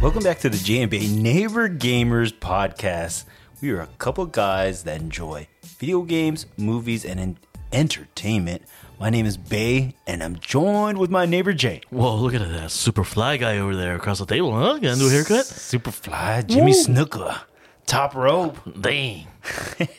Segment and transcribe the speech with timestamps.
[0.00, 3.24] Welcome back to the JMB Neighbor Gamers podcast.
[3.60, 7.38] We are a couple guys that enjoy video games, movies, and en-
[7.72, 8.62] entertainment.
[8.98, 11.82] My name is Bay, and I'm joined with my neighbor Jay.
[11.90, 14.78] Whoa, look at that super fly guy over there across the table, huh?
[14.78, 15.44] Got a new haircut?
[15.44, 17.40] Super fly Jimmy Snuka,
[17.84, 18.56] top rope.
[18.80, 19.26] Dang.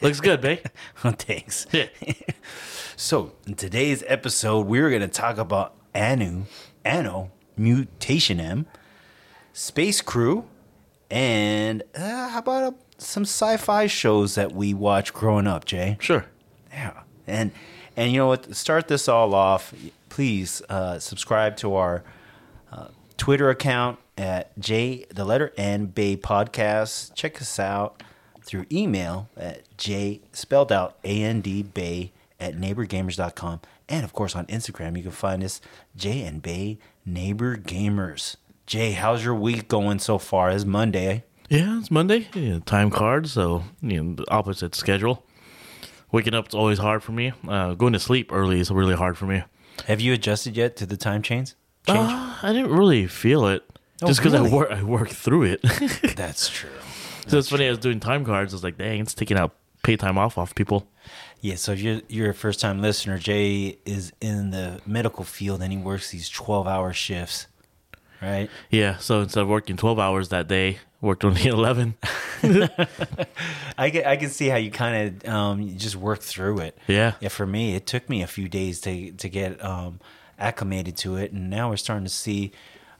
[0.01, 0.59] Looks good, babe.
[0.95, 1.67] Thanks.
[1.71, 1.87] Yeah.
[2.99, 6.45] So, in today's episode, we're going to talk about Anu,
[6.83, 8.65] Anno, Mutationem,
[9.53, 10.45] Space Crew,
[11.11, 15.97] and uh, how about uh, some sci-fi shows that we watched growing up, Jay?
[15.99, 16.25] Sure.
[16.71, 17.51] Yeah, and
[17.97, 18.55] and you know what?
[18.55, 19.73] Start this all off,
[20.07, 22.03] please uh, subscribe to our
[22.71, 22.87] uh,
[23.17, 27.13] Twitter account at J the letter N Bay Podcast.
[27.15, 28.03] Check us out
[28.43, 33.61] through email at J spelled out A N D Bay at neighborgamers.com.
[33.89, 35.59] And of course on Instagram you can find us
[35.95, 38.35] J and Bay Neighbor Gamers.
[38.67, 40.51] Jay, how's your week going so far?
[40.51, 41.23] It's Monday.
[41.49, 42.27] Yeah, it's Monday.
[42.33, 45.23] Yeah, time card, so you know, opposite schedule.
[46.11, 47.33] Waking up is always hard for me.
[47.47, 49.43] Uh, going to sleep early is really hard for me.
[49.85, 51.53] Have you adjusted yet to the time change?
[51.85, 51.99] Change?
[52.11, 53.63] Uh, I didn't really feel it.
[54.01, 54.49] Oh, just because really?
[54.49, 55.61] I work, I work through it.
[56.15, 56.69] That's true.
[57.27, 57.67] so it's funny.
[57.67, 58.53] I was doing time cards.
[58.53, 60.87] I was like, dang, it's taking out pay time off off people.
[61.41, 65.61] Yeah, so if you're you're a first time listener, Jay is in the medical field
[65.61, 67.47] and he works these twelve hour shifts.
[68.21, 68.49] Right?
[68.69, 68.97] Yeah.
[68.97, 71.95] So instead of working twelve hours that day, worked only eleven.
[73.77, 76.77] I can, I can see how you kind of um, just work through it.
[76.87, 77.13] Yeah.
[77.19, 79.99] Yeah, for me, it took me a few days to to get um,
[80.39, 82.51] acclimated to it, and now we're starting to see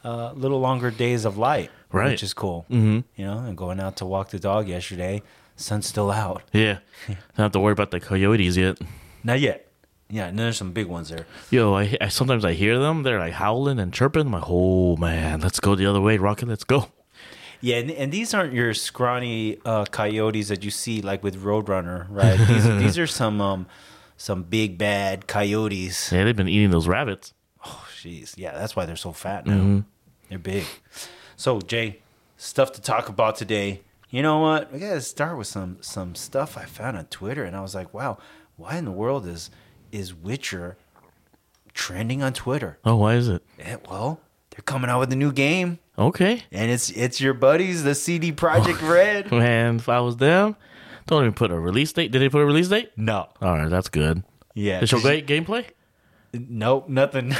[0.03, 2.11] uh, little longer days of light, Right.
[2.11, 2.65] Which is cool.
[2.69, 2.99] Mm-hmm.
[3.15, 5.21] You know, and going out to walk the dog yesterday,
[5.55, 6.43] sun's still out.
[6.51, 6.79] Yeah.
[7.07, 8.77] Don't have to worry about the coyotes yet.
[9.23, 9.66] Not yet.
[10.09, 11.25] Yeah, and there's some big ones there.
[11.49, 13.03] Yo, I, I sometimes I hear them.
[13.03, 14.27] They're like howling and chirping.
[14.27, 16.47] I'm like, oh man, let's go the other way, Rocket.
[16.47, 16.87] Let's go.
[17.59, 22.05] Yeah, and, and these aren't your scrawny uh, coyotes that you see like with Roadrunner,
[22.09, 22.37] right?
[22.37, 23.67] These, these are some um,
[24.15, 26.11] some big bad coyotes.
[26.11, 27.33] Yeah, they've been eating those rabbits.
[27.65, 29.83] Oh, jeez, yeah, that's why they're so fat now.
[30.29, 30.65] They're big.
[31.35, 31.99] So, Jay,
[32.37, 33.81] stuff to talk about today.
[34.09, 34.71] You know what?
[34.71, 37.93] We gotta start with some some stuff I found on Twitter, and I was like,
[37.93, 38.19] wow,
[38.55, 39.49] why in the world is
[39.91, 40.77] is Witcher
[41.73, 42.79] trending on Twitter?
[42.83, 43.43] Oh, why is it?
[43.57, 44.19] Yeah, well,
[44.51, 48.31] they're coming out with a new game, Okay, and it's it's your buddies, the CD
[48.31, 49.31] Projekt oh, Red.
[49.31, 49.77] man.
[49.77, 50.55] If I was them,
[51.07, 52.11] don't even put a release date.
[52.11, 52.91] Did they put a release date?
[52.95, 53.27] No.
[53.41, 54.23] All right, that's good.
[54.53, 54.83] Yeah.
[54.85, 55.65] Show great gameplay.
[56.33, 57.29] Nope, nothing.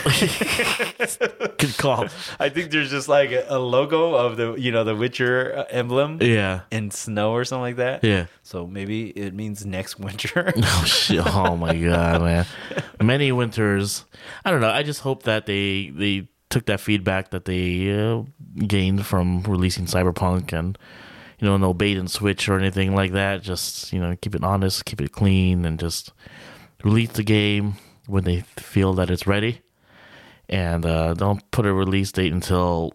[1.58, 2.08] Good call.
[2.40, 6.20] I think there's just like a, logo of the you know the Witcher uh, emblem
[6.22, 8.04] yeah, in snow or something like that.
[8.04, 8.28] yeah.
[8.44, 10.54] So maybe it means next winter.
[10.70, 11.26] Oh shit!
[11.26, 12.46] Oh my god, man.
[13.02, 14.06] Many winters.
[14.46, 14.70] I don't know.
[14.70, 18.24] I just hope that they they took that feedback that they uh,
[18.66, 20.78] gained from releasing Cyberpunk and
[21.40, 23.42] you know no bait and switch or anything like that.
[23.42, 26.14] Just you know keep it honest, keep it clean, and just
[26.84, 27.76] release the game
[28.08, 29.62] when they feel that it's ready.
[30.50, 32.94] And uh, don't put a release date until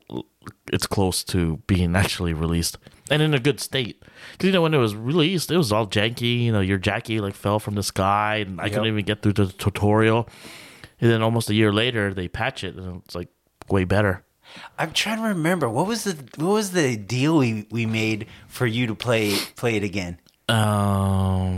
[0.72, 2.78] it's close to being actually released
[3.10, 4.02] and in a good state.
[4.32, 6.44] Because you know when it was released, it was all janky.
[6.44, 9.34] You know, your Jackie like fell from the sky, and I couldn't even get through
[9.34, 10.28] the tutorial.
[11.00, 13.28] And then almost a year later, they patch it, and it's like
[13.68, 14.24] way better.
[14.78, 18.66] I'm trying to remember what was the what was the deal we, we made for
[18.66, 20.18] you to play play it again.
[20.48, 21.52] Um,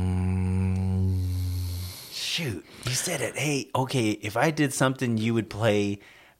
[2.12, 3.36] Shoot, you said it.
[3.36, 5.98] Hey, okay, if I did something, you would play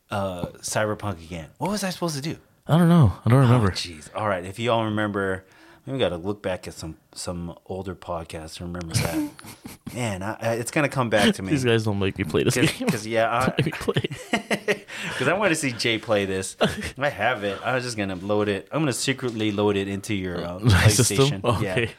[0.09, 1.49] uh, Cyberpunk again.
[1.59, 2.37] What was I supposed to do?
[2.69, 3.13] I don't know.
[3.27, 3.69] I don't remember.
[3.69, 4.09] Oh, Jeez.
[4.15, 4.45] All right.
[4.45, 5.45] If you all remember,
[5.85, 9.31] we got to look back at some some older podcasts to remember that.
[9.95, 11.51] Man, I, I, it's gonna come back to me.
[11.51, 12.69] These guys don't make me play this game.
[12.79, 14.03] Because yeah, Make me play.
[14.31, 16.57] because I want to see Jay play this.
[16.99, 17.61] I have it.
[17.65, 18.69] I was just gonna load it.
[18.73, 20.59] I'm gonna secretly load it into your uh?
[20.61, 21.45] PlayStation.
[21.45, 21.85] Okay.
[21.85, 21.91] Yeah,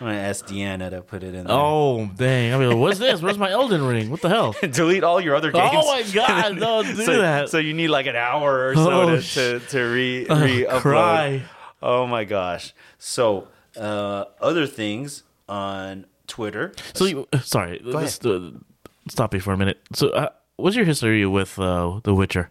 [0.00, 1.44] I'm gonna ask Deanna to put it in.
[1.46, 1.56] There.
[1.56, 2.52] Oh dang!
[2.54, 3.22] I mean, what's this?
[3.22, 4.10] Where's my Elden Ring?
[4.10, 4.54] What the hell?
[4.70, 5.70] delete all your other games.
[5.74, 6.58] Oh my god!
[6.58, 7.48] Don't do so, that.
[7.50, 10.64] So you need like an hour or so Oh, to, to to re Oh, re
[10.64, 10.80] upload.
[10.80, 11.42] cry.
[11.82, 12.74] Oh my gosh.
[12.98, 16.72] So uh, other things on Twitter.
[16.94, 17.92] So, you, sorry, ahead.
[18.02, 18.50] just, uh,
[19.08, 19.80] stop you for a minute.
[19.92, 22.50] So, uh, what's your history with uh, The Witcher?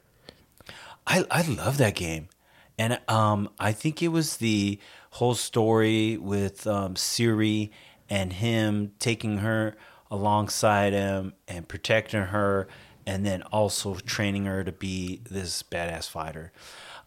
[1.07, 2.29] I I love that game,
[2.77, 4.79] and um, I think it was the
[5.13, 7.69] whole story with um, Ciri
[8.09, 9.75] and him taking her
[10.09, 12.67] alongside him and protecting her,
[13.05, 16.51] and then also training her to be this badass fighter.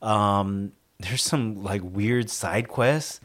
[0.01, 3.21] Um, there's some like weird side quests,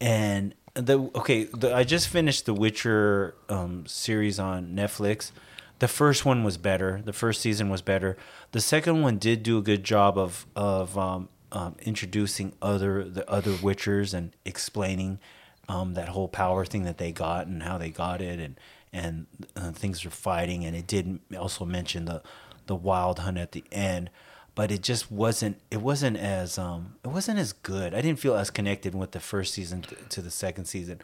[0.00, 5.32] and the okay, the, I just finished the Witcher um, series on Netflix.
[5.80, 7.02] The first one was better.
[7.04, 8.16] The first season was better.
[8.52, 13.28] The second one did do a good job of of um, um, introducing other the
[13.30, 15.20] other Witchers and explaining
[15.68, 18.58] um, that whole power thing that they got and how they got it and
[18.92, 19.26] and
[19.56, 20.64] uh, things are fighting.
[20.64, 22.22] And it did also mention the
[22.66, 24.10] the wild hunt at the end,
[24.54, 27.94] but it just wasn't it wasn't as um it wasn't as good.
[27.94, 31.00] I didn't feel as connected with the first season to, to the second season.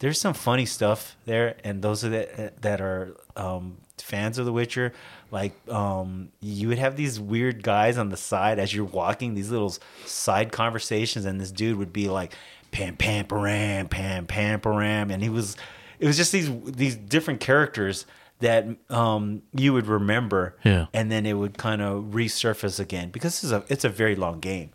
[0.00, 4.52] There's some funny stuff there, and those are that that are um, fans of The
[4.52, 4.92] Witcher.
[5.30, 9.50] Like um, you would have these weird guys on the side as you're walking, these
[9.50, 9.74] little
[10.06, 12.34] side conversations, and this dude would be like,
[12.70, 15.56] "Pam pam param, pam pam param," and he was.
[15.98, 18.06] It was just these these different characters
[18.40, 20.86] that um, you would remember, Yeah.
[20.92, 24.38] and then it would kind of resurface again because it's a it's a very long
[24.40, 24.70] game.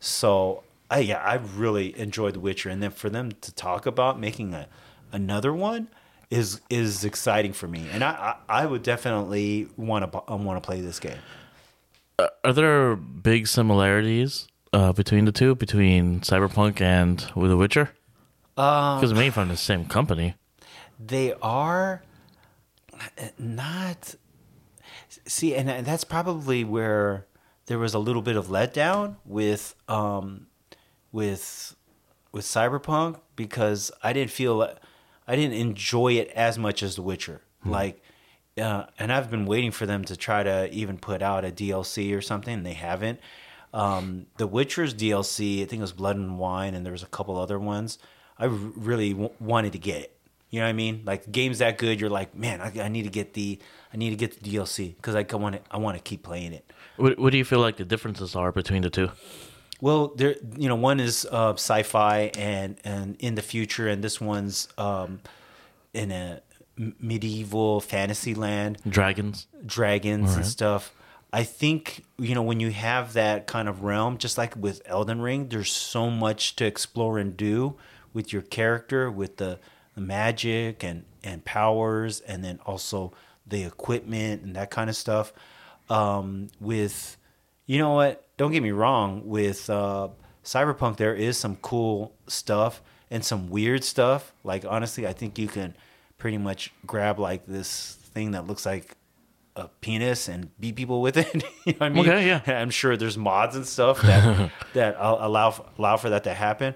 [0.00, 4.20] So I yeah, I really enjoyed The Witcher, and then for them to talk about
[4.20, 4.68] making a
[5.12, 5.88] another one
[6.34, 10.66] is is exciting for me, and I I, I would definitely want to want to
[10.66, 11.18] play this game.
[12.44, 17.90] Are there big similarities uh, between the two, between Cyberpunk and with The Witcher?
[18.54, 20.34] Because Um, made from the same company.
[20.98, 22.02] they are
[23.38, 24.14] not
[25.26, 27.26] see and that's probably where
[27.66, 30.46] there was a little bit of letdown with um
[31.12, 31.74] with
[32.32, 34.56] with cyberpunk because i didn't feel
[35.26, 38.02] i didn't enjoy it as much as the witcher like
[38.58, 42.16] uh, and i've been waiting for them to try to even put out a dlc
[42.16, 43.18] or something and they haven't
[43.72, 47.08] um, the witcher's dlc i think it was blood and wine and there was a
[47.08, 47.98] couple other ones
[48.36, 50.14] I really w- wanted to get it
[50.54, 51.02] you know what I mean?
[51.04, 53.58] Like games that good, you're like, man, I, I need to get the,
[53.92, 56.52] I need to get the DLC because I want to, I want to keep playing
[56.52, 56.72] it.
[56.96, 59.10] What, what do you feel like the differences are between the two?
[59.84, 64.18] Well, there, you know, one is uh, sci-fi and and in the future, and this
[64.18, 65.20] one's um,
[65.92, 66.40] in a
[66.78, 69.46] medieval fantasy land, Dragons.
[69.66, 70.94] dragons and stuff.
[71.34, 75.20] I think you know when you have that kind of realm, just like with Elden
[75.20, 77.76] Ring, there's so much to explore and do
[78.14, 79.58] with your character, with the,
[79.94, 83.12] the magic and and powers, and then also
[83.46, 85.34] the equipment and that kind of stuff.
[85.90, 87.18] Um, with
[87.66, 88.23] you know what?
[88.36, 89.22] Don't get me wrong.
[89.26, 90.08] With uh,
[90.44, 94.32] Cyberpunk, there is some cool stuff and some weird stuff.
[94.42, 95.76] Like honestly, I think you can
[96.18, 98.96] pretty much grab like this thing that looks like
[99.56, 101.32] a penis and beat people with it.
[101.64, 102.08] you know what I mean?
[102.08, 102.40] Okay, yeah.
[102.46, 106.74] I'm sure there's mods and stuff that that allow allow for that to happen.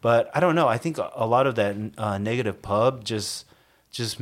[0.00, 0.68] But I don't know.
[0.68, 3.46] I think a lot of that uh, negative pub just
[3.90, 4.20] just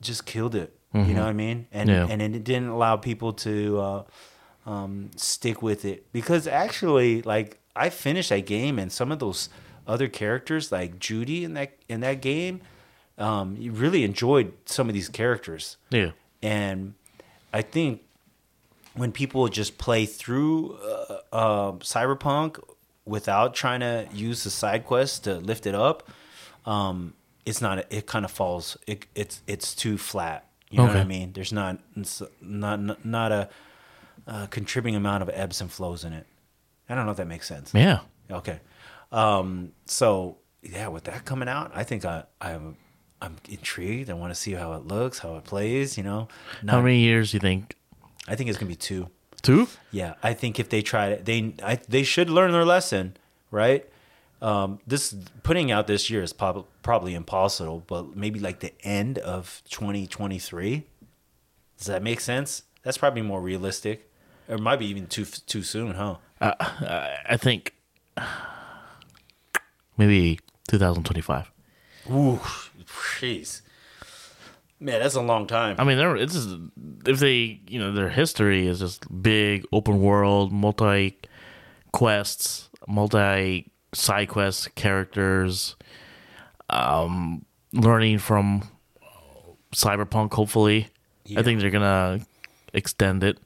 [0.00, 0.76] just killed it.
[0.92, 1.68] You know what I mean?
[1.70, 2.06] And Yeah.
[2.10, 4.02] and it didn't allow people to uh,
[4.66, 9.48] um, stick with it because actually, like I finished that game and some of those
[9.86, 12.60] other characters, like Judy in that in that game,
[13.18, 15.76] um, you really enjoyed some of these characters.
[15.90, 16.10] Yeah.
[16.42, 16.94] And
[17.52, 18.02] I think
[18.94, 22.62] when people just play through uh, uh, Cyberpunk
[23.04, 26.08] without trying to use the side quests to lift it up,
[26.66, 27.14] um,
[27.46, 27.84] it's not.
[27.90, 28.76] It kind of falls.
[28.86, 30.46] It, it's it's too flat.
[30.70, 31.32] You know what I mean?
[31.32, 31.80] There's not
[32.40, 33.48] not not a,
[34.30, 36.26] uh contributing amount of ebbs and flows in it.
[36.88, 37.72] I don't know if that makes sense.
[37.74, 38.00] Yeah.
[38.30, 38.60] Okay.
[39.12, 42.76] Um, so yeah, with that coming out, I think I, I'm
[43.20, 44.08] I'm intrigued.
[44.08, 45.96] I want to see how it looks, how it plays.
[45.98, 46.28] You know,
[46.66, 47.76] How many years do you think?
[48.28, 49.08] I think it's gonna be two.
[49.42, 49.68] Two?
[49.90, 53.16] Yeah, I think if they try to, they I, they should learn their lesson,
[53.50, 53.86] right?
[54.42, 59.18] Um, this putting out this year is prob- probably impossible, but maybe like the end
[59.18, 60.86] of 2023.
[61.78, 62.62] Does that make sense?
[62.82, 64.09] That's probably more realistic.
[64.50, 66.16] Or it might be even too too soon, huh?
[66.40, 67.74] Uh, I I think
[69.96, 71.50] maybe 2025.
[72.10, 72.40] Ooh,
[73.20, 73.62] jeez,
[74.80, 75.76] man, that's a long time.
[75.78, 76.48] I mean, they're, it's just,
[77.06, 81.16] if they, you know, their history is just big, open world, multi
[81.92, 85.76] quests, multi side quests, characters,
[86.70, 88.68] um, learning from
[89.72, 90.88] Cyberpunk, hopefully.
[91.26, 91.40] Yeah.
[91.40, 91.82] I think they're going
[92.20, 92.26] to
[92.72, 93.38] extend it,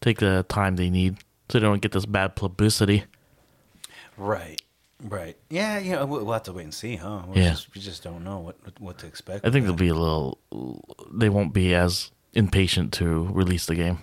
[0.00, 1.16] take the time they need
[1.48, 3.04] so they don't get this bad publicity.
[4.16, 4.60] Right.
[5.02, 5.36] Right.
[5.48, 5.78] Yeah.
[5.78, 7.22] You know, we'll have to wait and see, huh?
[7.26, 7.50] We'll Yeah.
[7.50, 9.46] Just, we just don't know what what- to expect.
[9.46, 10.38] I think they'll be a little,
[11.12, 13.98] they won't be as impatient to release the game.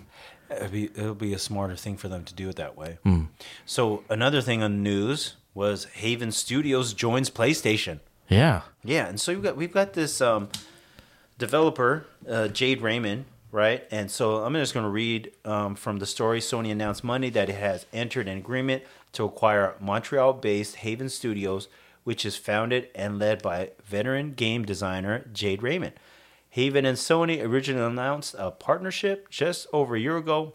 [0.50, 0.56] it.
[0.56, 2.98] It'll be it'll be a smarter thing for them to do it that way.
[3.02, 3.24] Hmm.
[3.66, 8.00] So another thing on the news was Haven Studios joins PlayStation.
[8.28, 8.62] Yeah.
[8.84, 10.48] Yeah, and so we've got we've got this um,
[11.38, 13.84] developer uh, Jade Raymond, right?
[13.90, 16.40] And so I'm just going to read um, from the story.
[16.40, 21.68] Sony announced Monday that it has entered an agreement to acquire Montreal based Haven Studios,
[22.04, 25.94] which is founded and led by veteran game designer Jade Raymond.
[26.50, 30.54] Haven and Sony originally announced a partnership just over a year ago,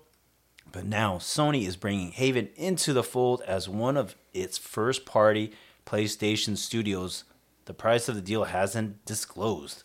[0.71, 5.51] but now Sony is bringing Haven into the fold as one of its first party
[5.85, 7.23] PlayStation studios.
[7.65, 9.83] The price of the deal hasn't disclosed.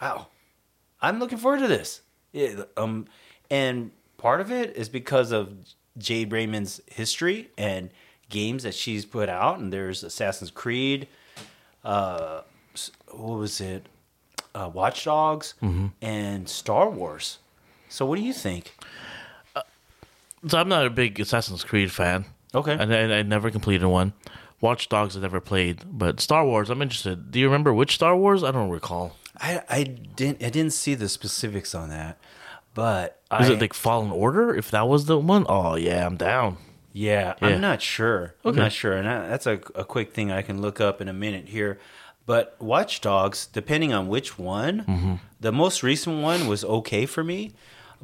[0.00, 0.28] Wow.
[1.00, 2.02] I'm looking forward to this.
[2.32, 3.06] Yeah, um,
[3.50, 5.52] and part of it is because of
[5.98, 7.90] Jade Raymond's history and
[8.30, 9.58] games that she's put out.
[9.58, 11.08] And there's Assassin's Creed.
[11.84, 12.40] Uh,
[13.10, 13.86] what was it?
[14.54, 15.54] Uh, Watch Dogs
[16.00, 17.38] and Star Wars.
[17.88, 18.74] So, what do you think?
[20.48, 22.24] So I'm not a big Assassin's Creed fan.
[22.54, 22.72] Okay.
[22.72, 24.12] And I, I never completed one.
[24.60, 27.30] Watch Dogs I never played, but Star Wars I'm interested.
[27.30, 28.42] Do you remember which Star Wars?
[28.44, 29.16] I don't recall.
[29.40, 32.18] I, I didn't I didn't see the specifics on that,
[32.74, 34.54] but Is I, it like Fallen Order?
[34.54, 36.58] If that was the one, oh yeah, I'm down.
[36.92, 37.48] Yeah, Yeah.
[37.48, 38.34] I'm not sure.
[38.44, 41.08] I'm not sure, and that, that's a, a quick thing I can look up in
[41.08, 41.78] a minute here.
[42.26, 45.14] But Watch Dogs, depending on which one, Mm-hmm.
[45.40, 47.52] the most recent one was okay for me,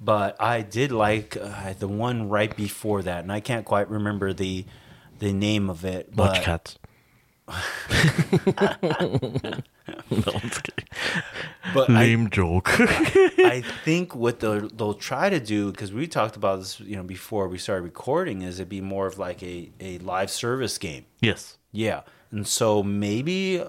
[0.03, 4.33] but I did like uh, the one right before that, and I can't quite remember
[4.33, 4.65] the
[5.19, 6.15] the name of it.
[6.17, 6.78] But Watch Cats.
[7.49, 7.55] No,
[10.11, 10.87] I'm kidding.
[11.75, 12.69] but I, joke.
[12.81, 17.03] I think what they'll, they'll try to do because we talked about this, you know,
[17.03, 21.07] before we started recording, is it be more of like a, a live service game.
[21.21, 21.57] yes.
[21.71, 22.01] Yeah.
[22.31, 23.63] And so maybe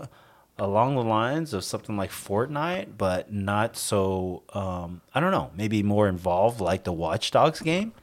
[0.57, 5.83] along the lines of something like Fortnite, but not so, um, I don't know, maybe
[5.83, 7.93] more involved like the Watch Dogs game.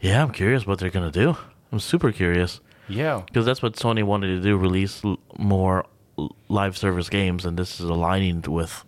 [0.00, 1.36] Yeah, I'm curious what they're gonna do.
[1.72, 3.22] I'm super curious Yeah.
[3.26, 5.86] because that's what Sony wanted to do: release l- more
[6.18, 8.84] l- live service games, and this is aligning with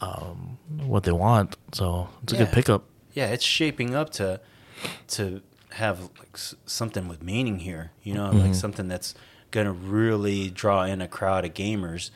[0.00, 1.56] um, what they want.
[1.72, 2.44] So it's a Yeah.
[2.44, 2.84] good pickup.
[3.14, 3.28] Yeah.
[3.28, 4.40] It's shaping up to,
[5.08, 9.14] to have like s- something with meaning here, you know, like something that's
[9.50, 12.10] going to really draw in a crowd of gamers.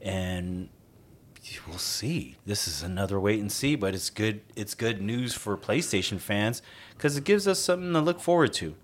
[0.00, 0.70] And
[1.68, 2.36] we'll see.
[2.46, 4.40] This is another wait and see, but it's good.
[4.56, 6.62] It's good news for PlayStation fans
[6.96, 8.74] because it gives us something to look forward to.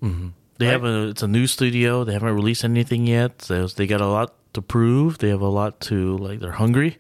[0.59, 0.73] They Right.
[0.73, 2.05] have a it's a new studio.
[2.05, 3.43] They haven't released anything yet.
[3.43, 5.19] So they got a lot to prove.
[5.19, 6.41] They have a lot to like.
[6.41, 6.99] They're hungry.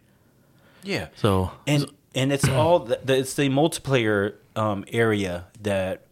[0.84, 6.02] Yeah, So and and it's all the, the, it's the multiplayer um, area that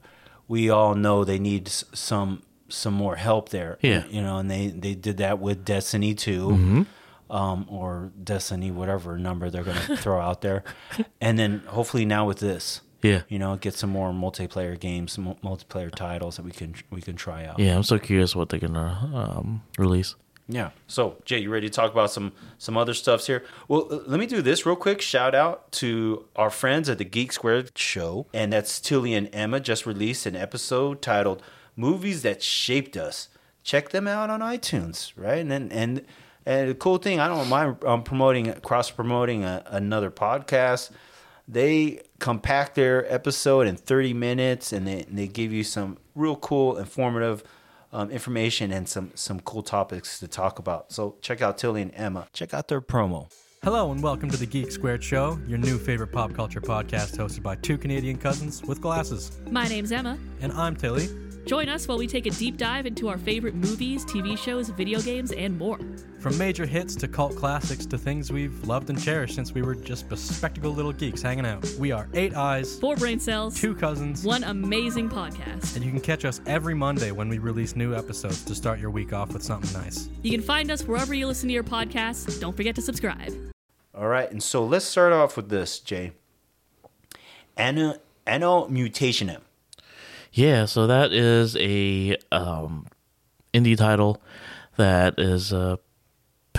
[0.46, 3.78] we all know they need some some more help there.
[3.82, 4.04] Yeah.
[4.08, 6.86] you know, and they they did that with Destiny 2
[7.30, 10.62] um, or Destiny whatever number they're going to throw out there,
[11.20, 12.80] and then hopefully now with this.
[13.02, 17.00] Yeah, You know, get some more multiplayer games, some multiplayer titles that we can we
[17.00, 17.58] can try out.
[17.58, 17.74] yeah.
[17.76, 20.14] I'm so curious what they're gonna um, release.
[20.48, 20.70] Yeah.
[20.88, 23.44] So, Jay, you ready to talk about some some other stuffs here?
[23.68, 25.00] Well, let me do this real quick.
[25.00, 29.60] Shout out to our friends at the Geek Squared show, and that's Tilly and Emma
[29.60, 31.40] just released an episode titled
[31.76, 33.28] "Movies That Shaped Us."
[33.62, 35.38] Check them out on iTunes, right?
[35.38, 36.04] And then and
[36.44, 40.90] and the cool thing, I don't mind um, promoting cross promoting another podcast.
[41.46, 46.76] They compact their episode in 30 minutes, and they they give you some real cool,
[46.76, 47.42] informative
[47.92, 50.92] um, information and some some cool topics to talk about.
[50.92, 52.28] So check out Tilly and Emma.
[52.32, 53.32] Check out their promo.
[53.62, 57.42] Hello and welcome to the Geek Squared Show, your new favorite pop culture podcast hosted
[57.42, 59.38] by two Canadian cousins with glasses.
[59.50, 60.16] My name's Emma.
[60.40, 61.08] And I'm Tilly.
[61.44, 65.00] Join us while we take a deep dive into our favorite movies, TV shows, video
[65.00, 65.78] games, and more.
[66.20, 69.74] From major hits to cult classics to things we've loved and cherished since we were
[69.74, 71.64] just bespectacled little geeks hanging out.
[71.78, 75.76] We are eight eyes, Four brain cells, two cousins, one amazing podcast.
[75.76, 78.90] and you can catch us every Monday when we release new episodes to start your
[78.90, 80.10] week off with something nice.
[80.22, 82.38] You can find us wherever you listen to your podcasts.
[82.38, 83.32] Don't forget to subscribe.
[83.94, 86.12] All right, and so let's start off with this, Jay.
[87.56, 87.94] Anno
[88.26, 89.40] Anno Mutationem.
[90.32, 92.86] Yeah, so that is a um,
[93.54, 94.20] indie title
[94.76, 95.76] that is uh,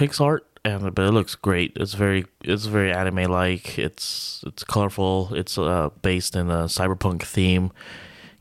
[0.02, 1.74] PixArt, and but it looks great.
[1.76, 3.78] It's very it's very anime like.
[3.78, 5.32] It's it's colorful.
[5.34, 7.72] It's uh, based in a cyberpunk theme.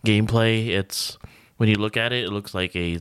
[0.06, 0.68] Gameplay.
[0.68, 1.18] It's
[1.58, 3.00] when you look at it, it looks like a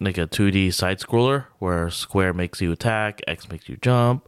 [0.00, 4.26] like a 2D side scroller where square makes you attack, X makes you jump,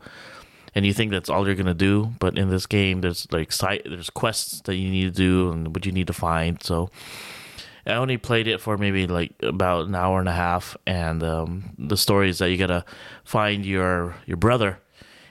[0.74, 2.12] and you think that's all you're gonna do.
[2.18, 5.74] But in this game, there's like side, there's quests that you need to do and
[5.74, 6.62] what you need to find.
[6.62, 6.90] So
[7.86, 11.74] I only played it for maybe like about an hour and a half, and um,
[11.78, 12.84] the story is that you gotta
[13.24, 14.80] find your your brother,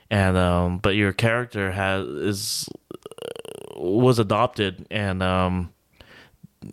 [0.10, 2.69] and um, but your character has is
[3.75, 5.74] was adopted, and um,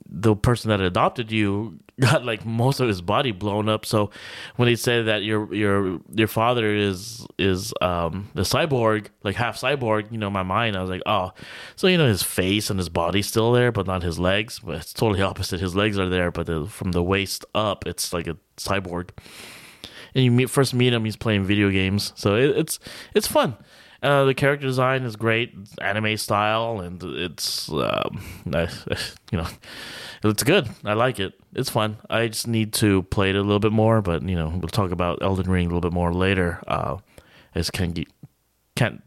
[0.07, 3.87] the person that adopted you got like most of his body blown up.
[3.87, 4.11] So
[4.57, 9.61] when they say that your your your father is is um the cyborg, like half
[9.61, 11.33] cyborg, you know, my mind I was like, oh,
[11.77, 14.61] so you know his face and his body's still there, but not his legs.
[14.61, 15.61] But it's totally opposite.
[15.61, 19.11] His legs are there, but the, from the waist up, it's like a cyborg.
[20.15, 22.81] And you meet, first meet him, he's playing video games, so it, it's
[23.15, 23.57] it's fun.
[24.03, 28.85] Uh, the character design is great, anime style, and it's um, nice,
[29.33, 29.47] you know,
[30.29, 30.69] it's good.
[30.85, 31.33] I like it.
[31.55, 31.97] It's fun.
[32.11, 34.91] I just need to play it a little bit more, but you know, we'll talk
[34.91, 36.63] about Elden Ring a little bit more later.
[36.69, 36.99] Uh,
[37.55, 38.09] I just can't get,
[38.77, 39.03] can't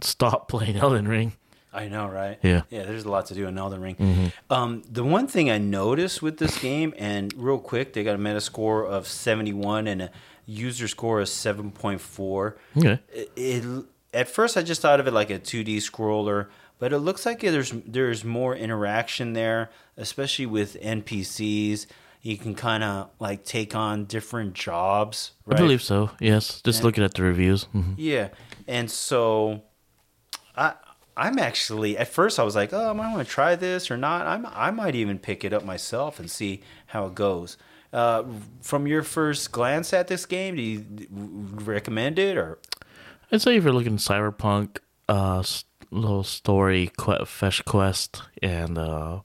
[0.00, 1.32] stop playing Elden Ring.
[1.72, 2.38] I know, right?
[2.42, 2.62] Yeah.
[2.70, 4.32] Yeah, there's a lot to do in Elden Ring.
[4.48, 8.18] Um, the one thing I noticed with this game, and real quick, they got a
[8.18, 10.10] meta score of 71 and a
[10.46, 12.54] user score of 7.4.
[12.78, 12.98] Okay.
[13.12, 13.84] It, it-
[14.14, 16.46] at first, I just thought of it like a 2D scroller,
[16.78, 21.86] but it looks like there's there's more interaction there, especially with NPCs.
[22.22, 25.32] You can kind of like take on different jobs.
[25.44, 25.58] Right?
[25.58, 26.10] I believe so.
[26.20, 27.64] Yes, just looking at the reviews.
[27.64, 28.28] hmm Yeah,
[28.66, 29.62] and so
[30.56, 30.74] I
[31.16, 34.26] I'm actually at first I was like, oh, I want to try this or not?
[34.26, 37.56] I'm I might even pick it up myself and see how it goes.
[37.92, 38.24] Uh,
[38.60, 40.84] from your first glance at this game, do you
[41.64, 42.58] recommend it or?
[43.30, 45.42] I'd say if you're looking cyberpunk, uh,
[45.90, 49.20] little story, que- fetch quest, and uh,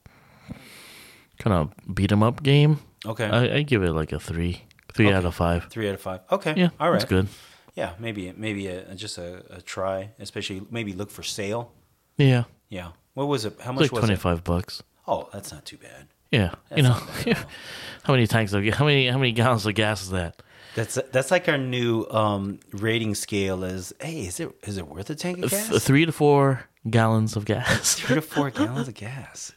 [1.43, 4.61] kind of beat 'em up game, Okay, I, I give it like a three,
[4.93, 5.15] three Okay.
[5.15, 5.65] out of five.
[5.69, 6.21] three out of five.
[6.31, 7.27] Okay, Yeah, all right, it's good.
[7.75, 11.71] Yeah, maybe maybe a, just a, a try, especially maybe look for sale.
[12.17, 13.53] Yeah, Yeah, what was it?
[13.61, 14.19] How it's much like was twenty it?
[14.19, 14.83] five bucks.
[15.07, 16.07] Oh, that's not too bad.
[16.31, 16.93] Yeah, you know,
[18.03, 20.41] how many tanks of how many how many gallons of gas is that?
[20.75, 23.63] That's that's like our new um, rating scale.
[23.63, 25.83] Is hey, is it is it worth a tank of Th- gas?
[25.83, 27.95] three to four gallons of gas.
[27.95, 29.51] three to four gallons of gas.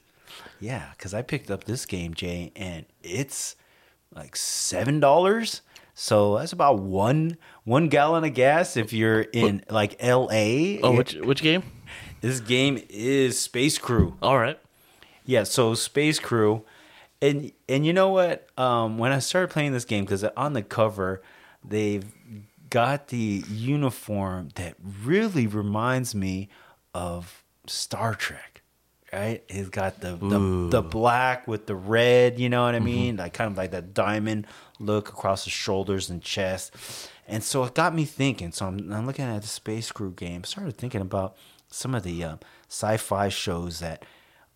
[0.64, 3.54] Yeah, because I picked up this game, Jay, and it's
[4.14, 5.60] like seven dollars.
[5.92, 10.80] So that's about one one gallon of gas if you're in like L.A.
[10.80, 11.64] oh, which which game?
[12.22, 14.16] this game is Space Crew.
[14.22, 14.58] All right.
[15.26, 16.64] Yeah, so Space Crew,
[17.20, 18.48] and and you know what?
[18.58, 21.20] Um, when I started playing this game, because on the cover
[21.62, 22.06] they've
[22.70, 26.48] got the uniform that really reminds me
[26.94, 28.53] of Star Trek.
[29.14, 29.44] Right?
[29.48, 32.38] It's got the the, the black with the red.
[32.40, 33.16] You know what I mean?
[33.16, 34.46] Like kind of like that diamond
[34.80, 36.74] look across the shoulders and chest.
[37.28, 38.52] And so it got me thinking.
[38.52, 40.44] So I'm, I'm looking at the Space Crew game.
[40.44, 41.36] Started thinking about
[41.68, 44.04] some of the um, sci-fi shows that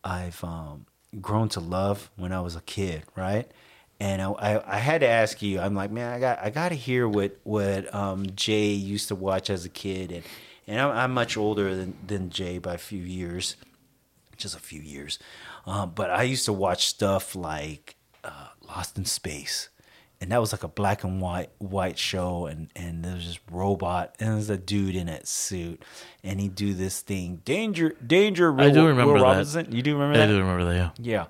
[0.04, 0.86] I've um,
[1.20, 3.50] grown to love when I was a kid, right?
[4.00, 5.60] And I, I, I had to ask you.
[5.60, 9.14] I'm like, man, I got I got to hear what what um, Jay used to
[9.14, 10.24] watch as a kid, and
[10.66, 13.56] and I'm, I'm much older than than Jay by a few years,
[14.38, 15.18] just a few years.
[15.66, 19.68] Um, but I used to watch stuff like uh, Lost in Space,
[20.20, 23.38] and that was like a black and white white show, and and there was this
[23.50, 25.84] robot, and there's a dude in that suit,
[26.24, 28.58] and he'd do this thing, danger, danger.
[28.58, 29.26] I do Will- remember Will that.
[29.26, 29.72] Robinson.
[29.72, 30.28] You do remember I that?
[30.28, 30.76] I do remember that.
[30.76, 31.26] Yeah, Yeah,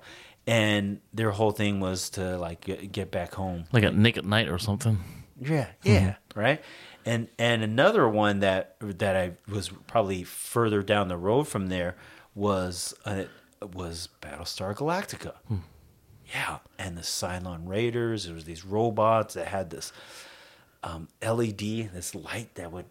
[0.47, 3.65] and their whole thing was to like get, get back home.
[3.71, 4.99] like at Nick at Night or something.
[5.41, 6.61] Yeah, yeah, right.
[7.05, 11.95] And and another one that that I was probably further down the road from there
[12.35, 13.23] was uh,
[13.73, 15.33] was Battlestar Galactica.
[16.33, 18.25] Yeah, and the Cylon Raiders.
[18.25, 19.91] There was these robots that had this
[20.83, 22.85] um, LED, this light that would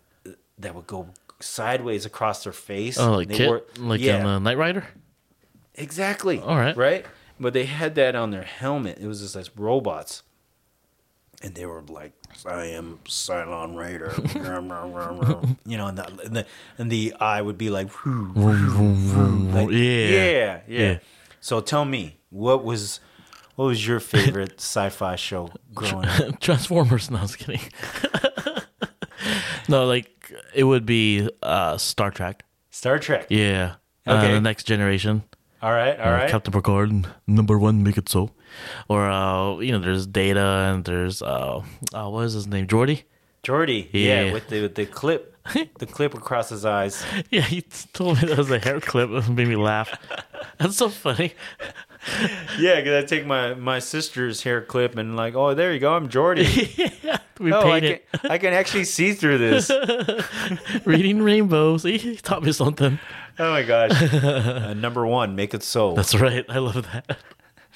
[0.59, 1.09] that would go
[1.41, 2.99] sideways across their face.
[2.99, 4.21] Oh, like They KITT, were- like yeah.
[4.21, 4.87] in uh, Knight Rider.
[5.75, 6.41] Exactly.
[6.41, 6.77] All right.
[6.77, 7.07] Right?
[7.39, 8.99] But they had that on their helmet.
[9.01, 10.25] It was just like robots.
[11.49, 12.13] And they were like,
[12.45, 14.13] I am Cylon Raider.
[15.65, 19.71] you know, and the, and the and the eye would be like, like, Yeah.
[19.71, 20.99] yeah, yeah, Yeah.
[21.41, 23.01] So tell me, what was
[23.55, 26.39] what was your favorite sci-fi show growing up?
[26.41, 27.11] Transformers.
[27.11, 27.63] No, I was kidding.
[29.71, 32.45] no, like it would be uh, Star Trek.
[32.69, 33.29] Star Trek.
[33.31, 33.77] Yeah.
[34.07, 35.23] Uh, the next generation.
[35.61, 36.31] All right, all Uh, right.
[36.31, 38.31] Captain Picard, number one, make it so.
[38.89, 40.41] Or uh, you know, there's Data
[40.73, 43.03] and there's uh, uh what is his name, Geordi?
[43.43, 43.89] Geordi.
[43.93, 44.33] Yeah, Yeah.
[44.33, 45.35] with the with the clip,
[45.79, 47.05] the clip across his eyes.
[47.31, 49.11] Yeah, he told me that was a hair clip.
[49.11, 49.91] It made me laugh.
[50.59, 51.33] That's so funny.
[52.59, 55.95] Yeah, because I take my my sister's hair clip and like, oh, there you go,
[55.95, 56.47] I'm Geordi.
[57.03, 58.07] yeah, We oh, I it.
[58.13, 59.71] can, I can actually see through this.
[60.85, 61.83] Reading rainbows.
[61.83, 62.99] He taught me something.
[63.41, 63.93] Oh my gosh.
[64.13, 65.95] Uh, number one, make it so.
[65.95, 66.45] That's right.
[66.49, 67.19] I love that.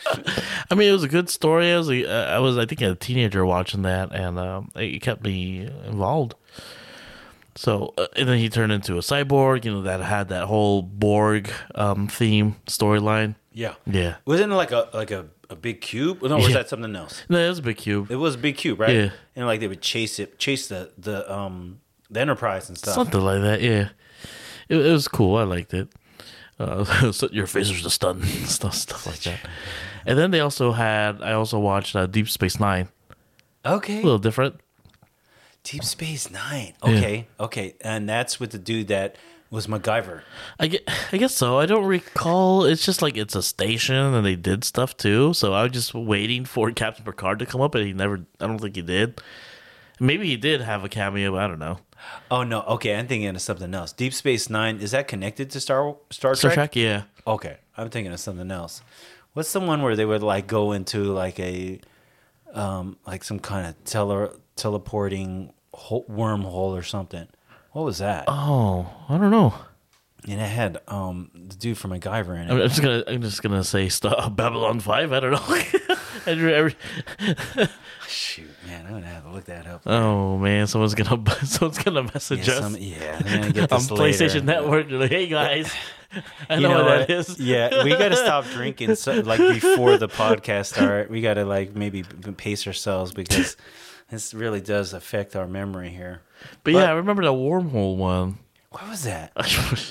[0.71, 1.71] I mean, it was a good story.
[1.73, 5.23] I was, a, I was, I think, a teenager watching that, and um, it kept
[5.23, 6.35] me involved.
[7.55, 9.65] So, uh, and then he turned into a cyborg.
[9.65, 13.35] You know, that had that whole Borg um, theme storyline.
[13.53, 13.75] yeah.
[13.87, 16.23] Yeah, Wasn't it like a like a A big cube?
[16.23, 16.55] No, was Yeah.
[16.55, 17.23] that something else?
[17.29, 18.11] No, it was a big cube.
[18.11, 18.97] It was a big cube, right?
[18.97, 19.11] Yeah.
[19.37, 22.95] And like they would chase it, chase the the um the Enterprise and stuff.
[22.95, 23.91] Something like that, yeah.
[24.69, 25.37] It, it was cool.
[25.37, 25.89] I liked it.
[26.59, 29.41] Uh, so your phasers just stun stuff, stuff like that.
[30.07, 31.23] And then they also had.
[31.23, 32.89] I also watched uh, Deep Space Nine.
[33.65, 34.01] Okay.
[34.01, 34.61] A little different.
[35.65, 36.73] Deep Space Nine.
[36.83, 39.15] Okay, okay, and that's with the dude that
[39.49, 40.23] was MacGyver.
[40.59, 41.59] I get, I guess so.
[41.59, 42.65] I don't recall.
[42.65, 45.35] It's just like it's a station and they did stuff too.
[45.35, 48.21] So I was just waiting for Captain Picard to come up, and he never.
[48.41, 49.21] I don't think he did.
[50.03, 51.31] Maybe he did have a cameo.
[51.33, 51.79] But I don't know.
[52.31, 53.93] Oh no, okay, I'm thinking of something else.
[53.93, 56.39] Deep Space Nine is that connected to Star Star Trek?
[56.39, 57.05] Star Trek, yeah.
[57.25, 58.83] Okay, I'm thinking of something else.
[59.35, 61.81] What's the one where they would like go into like a
[62.53, 67.29] um like some kind of tele teleporting ho- wormhole or something?
[67.71, 68.25] What was that?
[68.27, 69.55] Oh, I don't know.
[70.29, 72.51] And it had um the dude from MacGyver in it.
[72.51, 73.05] I'm I'm just gonna.
[73.07, 74.35] I'm just gonna say stuff.
[74.35, 75.13] Babylon Five.
[75.13, 75.97] I don't know.
[76.27, 76.77] I re- every-
[78.09, 79.83] Shoot, man, I'm gonna have to look that up.
[79.87, 83.79] oh man, someone's gonna someone's gonna message yeah, us some, yeah, I'm gonna get on
[83.81, 84.45] this PlayStation.
[84.45, 84.91] Network.
[84.91, 85.73] Like, hey guys,
[86.51, 87.09] I You know, know what what?
[87.09, 87.39] that is.
[87.39, 91.11] Yeah, we got to stop drinking so, like before the podcast start.
[91.11, 93.57] We got to like maybe pace ourselves because
[94.11, 96.21] this really does affect our memory here.
[96.65, 98.39] But yeah, I remember the wormhole one.
[98.71, 99.33] What was that?
[99.37, 99.43] I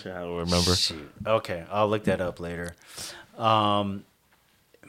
[0.03, 0.75] don't remember.
[0.75, 1.11] Shoot.
[1.25, 2.75] Okay, I'll look that up later.
[3.37, 4.05] Um,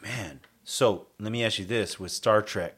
[0.03, 2.77] man, so let me ask you this: with Star Trek,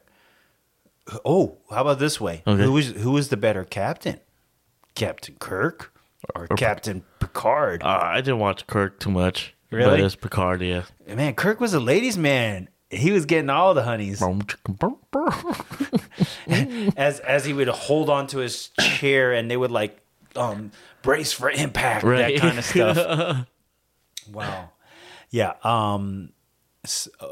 [1.23, 2.43] oh, how about this way?
[2.45, 2.63] Okay.
[2.63, 4.19] Who was who was the better captain?
[4.95, 5.93] Captain Kirk
[6.33, 7.83] or, Captain Picard?
[7.83, 9.53] Uh, I didn't watch Kirk too much.
[9.71, 9.89] Really?
[9.89, 10.83] But it's Picard, yeah.
[11.07, 12.69] man, Kirk was a ladies' man.
[12.89, 14.21] He was getting all the honeys
[16.95, 19.99] as as he would hold on to his chair, and they would like
[20.35, 20.71] um,
[21.01, 22.35] brace for impact, Right.
[22.35, 23.47] that kind of stuff.
[24.31, 24.69] wow.
[25.29, 25.53] Yeah.
[25.63, 26.29] Um.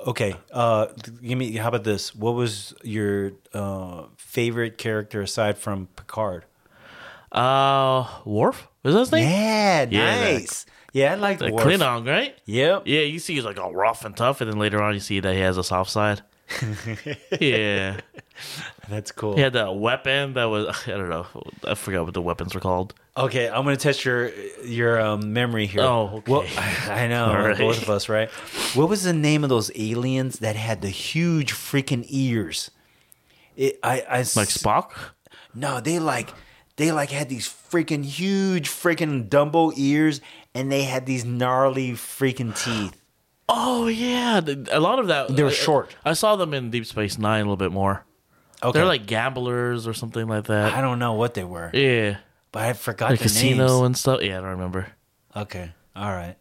[0.07, 0.35] Okay.
[0.51, 0.87] Uh.
[1.21, 1.55] Give me.
[1.57, 2.13] How about this?
[2.15, 6.45] What was your uh favorite character aside from Picard?
[7.31, 8.67] Uh, Worf?
[8.83, 9.23] Was that his name?
[9.29, 9.85] Yeah.
[9.89, 10.65] Yeah, that- Nice.
[10.91, 11.65] yeah, I like The Worf.
[11.65, 12.37] Klingon, right?
[12.45, 12.83] Yep.
[12.85, 15.19] Yeah, you see he's like all rough and tough, and then later on you see
[15.19, 16.21] that he has a soft side.
[17.41, 17.99] yeah.
[18.89, 19.35] That's cool.
[19.35, 21.25] He had that weapon that was, I don't know,
[21.63, 22.93] I forgot what the weapons were called.
[23.15, 24.29] Okay, I'm gonna test your
[24.65, 25.81] your um, memory here.
[25.81, 26.31] Oh, okay.
[26.31, 26.45] Well,
[26.89, 27.57] I know right.
[27.57, 28.29] both of us, right?
[28.73, 32.71] What was the name of those aliens that had the huge freaking ears?
[33.55, 34.91] It, I, I Like Spock?
[35.53, 36.33] No, they like
[36.77, 40.19] they like had these freaking huge freaking Dumbo ears,
[40.55, 42.99] and they had these gnarly freaking teeth.
[43.47, 44.41] Oh, yeah.
[44.71, 45.35] A lot of that.
[45.35, 45.95] They were I- short.
[46.03, 48.05] I saw them in Deep Space Nine a little bit more.
[48.63, 50.73] Okay, They're like gamblers or something like that.
[50.73, 52.17] I don't know what they were, Yeah.
[52.53, 53.81] But I forgot Like the casino names.
[53.87, 54.21] and stuff.
[54.21, 54.87] Yeah, I don't remember.
[55.35, 56.37] Okay, all right,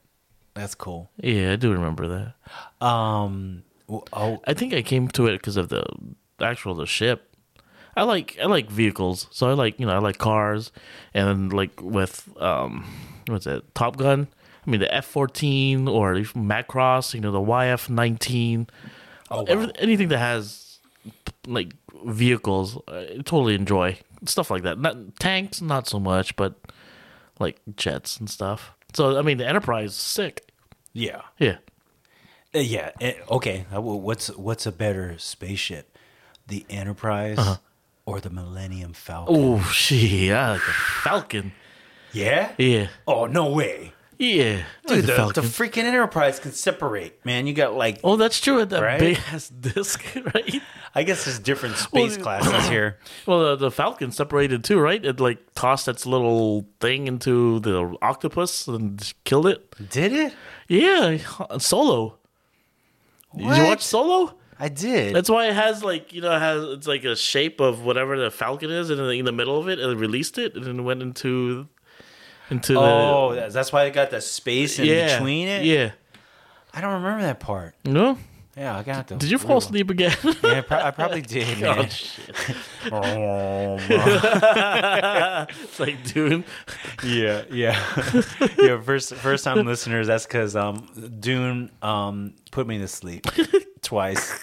[0.55, 1.11] that's cool.
[1.17, 2.87] Yeah, I do remember that.
[2.87, 5.85] Um, oh, I think I came to it because of the
[6.41, 7.35] actual the ship.
[7.97, 10.71] I like I like vehicles, so I like you know I like cars,
[11.13, 12.87] and like with um
[13.27, 14.29] what's it Top Gun.
[14.67, 18.69] I mean the F fourteen or Macross, you know the YF nineteen.
[19.31, 20.79] Oh, Every, anything that has
[21.47, 21.73] like
[22.05, 24.79] vehicles, I totally enjoy stuff like that.
[24.79, 26.55] Not tanks, not so much, but
[27.39, 28.73] like jets and stuff.
[28.95, 30.51] So I mean the Enterprise, is sick.
[30.93, 31.23] yeah.
[31.39, 31.59] Yeah.
[32.55, 32.91] Uh, yeah.
[33.01, 33.65] eh, Okay.
[33.75, 35.97] uh, What's what's a better spaceship,
[36.47, 37.39] the Enterprise
[38.05, 39.35] or the Millennium Falcon?
[39.39, 41.53] Oh, shit, I like the Falcon.
[42.13, 42.53] Yeah.
[42.59, 42.89] Yeah.
[43.07, 45.05] Oh no way, Yeah, dude!
[45.07, 47.25] the The, the freaking Enterprise can separate.
[47.25, 47.99] Man, you got like.
[48.05, 48.65] oh, that's true.
[48.65, 49.01] That Right?
[49.01, 50.05] big ass disc,
[50.35, 50.61] right?
[50.95, 52.99] I guess there's different space Well, classes here.
[53.27, 55.05] Well, the, the Falcon separated too, right?
[55.05, 59.75] It like tossed its little thing into the octopus and killed it.
[59.91, 60.35] Did it?
[60.69, 61.17] Yeah,
[61.59, 62.19] Solo.
[63.35, 63.67] Did you What?
[63.67, 64.35] watch Solo?
[64.61, 65.17] I did.
[65.17, 68.17] That's why it has like you know it has it's like a shape of whatever
[68.17, 70.55] the Falcon is, and in the, in the middle of it, and it released it,
[70.55, 71.67] and then went into
[72.53, 75.65] into oh, the that's- why I got the space in yeah between it.
[75.65, 75.93] Yeah,
[76.73, 77.75] I don't remember that part.
[77.85, 78.19] no.
[78.55, 79.17] Yeah, I got the.
[79.17, 80.15] Did you fall asleep again?
[80.45, 82.37] Yeah, I, pro- I probably did, oh shit!
[82.93, 83.79] Oh,
[85.63, 86.45] It's like Dune.
[87.03, 87.83] yeah, yeah,
[88.59, 88.79] yeah.
[88.83, 90.07] First, first time listeners.
[90.07, 90.87] That's because um,
[91.19, 93.25] Dune um put me to sleep
[93.81, 94.39] twice,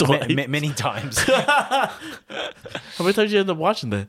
[0.00, 1.90] Ma- ma- many times, How
[2.98, 4.08] many times you end up watching that?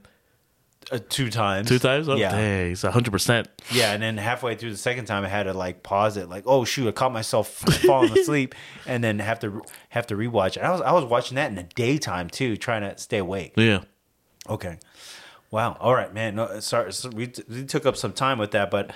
[0.92, 2.08] Uh, two times, Two times?
[2.08, 3.48] Oh, yeah, dang, it's hundred percent.
[3.72, 3.92] yeah.
[3.94, 6.64] And then halfway through the second time, I had to like pause it, like, oh
[6.66, 7.48] shoot, I caught myself
[7.86, 10.64] falling asleep, and then have to have to rewatch it.
[10.64, 13.54] I was I was watching that in the daytime too, trying to stay awake.
[13.58, 13.82] Yeah.
[14.50, 14.78] Okay.
[15.52, 15.78] Wow.
[15.80, 16.36] All right, man.
[16.36, 18.92] No, sorry, so we, we took up some time with that, but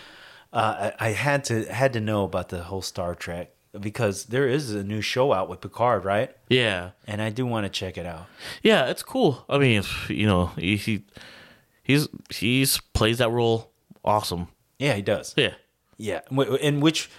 [0.53, 4.47] uh, I, I had to had to know about the whole Star Trek because there
[4.49, 6.29] is a new show out with Picard, right?
[6.49, 8.27] Yeah, And I do want to check it out.
[8.61, 9.45] yeah, it's cool.
[9.47, 11.05] I mean, you know, he, he
[11.91, 13.71] he's he's plays that role
[14.03, 14.47] awesome.
[14.79, 15.33] Yeah, he does.
[15.37, 15.53] Yeah,
[15.97, 17.09] Yeah, and which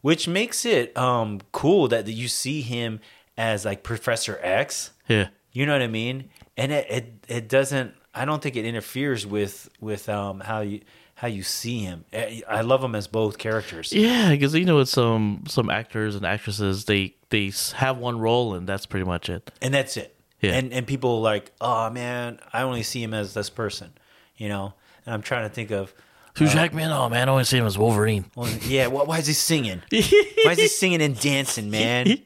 [0.00, 3.00] which makes it um cool that you see him
[3.36, 4.90] as like Professor X.
[5.08, 6.30] yeah, You know what I mean?
[6.56, 7.94] And it it, it doesn't.
[8.14, 10.80] I don't think it interferes with with um how you
[11.14, 12.04] how you see him.
[12.12, 13.92] I I love him as both characters.
[13.92, 14.30] yeah.
[14.30, 18.68] Because you know, with some some actors and actresses, they they have one role and
[18.68, 19.50] that's pretty much it.
[19.62, 20.16] and that's it.
[20.40, 20.54] Yeah.
[20.54, 23.92] And and people like, oh man, I only see him as this person,
[24.36, 24.74] you know.
[25.06, 25.92] And I'm trying to think of,
[26.38, 26.90] Who's uh, Jackman?
[26.90, 28.24] Oh man, I only see him as Wolverine.
[28.34, 29.82] well, yeah, why, why is he singing?
[29.90, 32.06] why is he singing and dancing, man?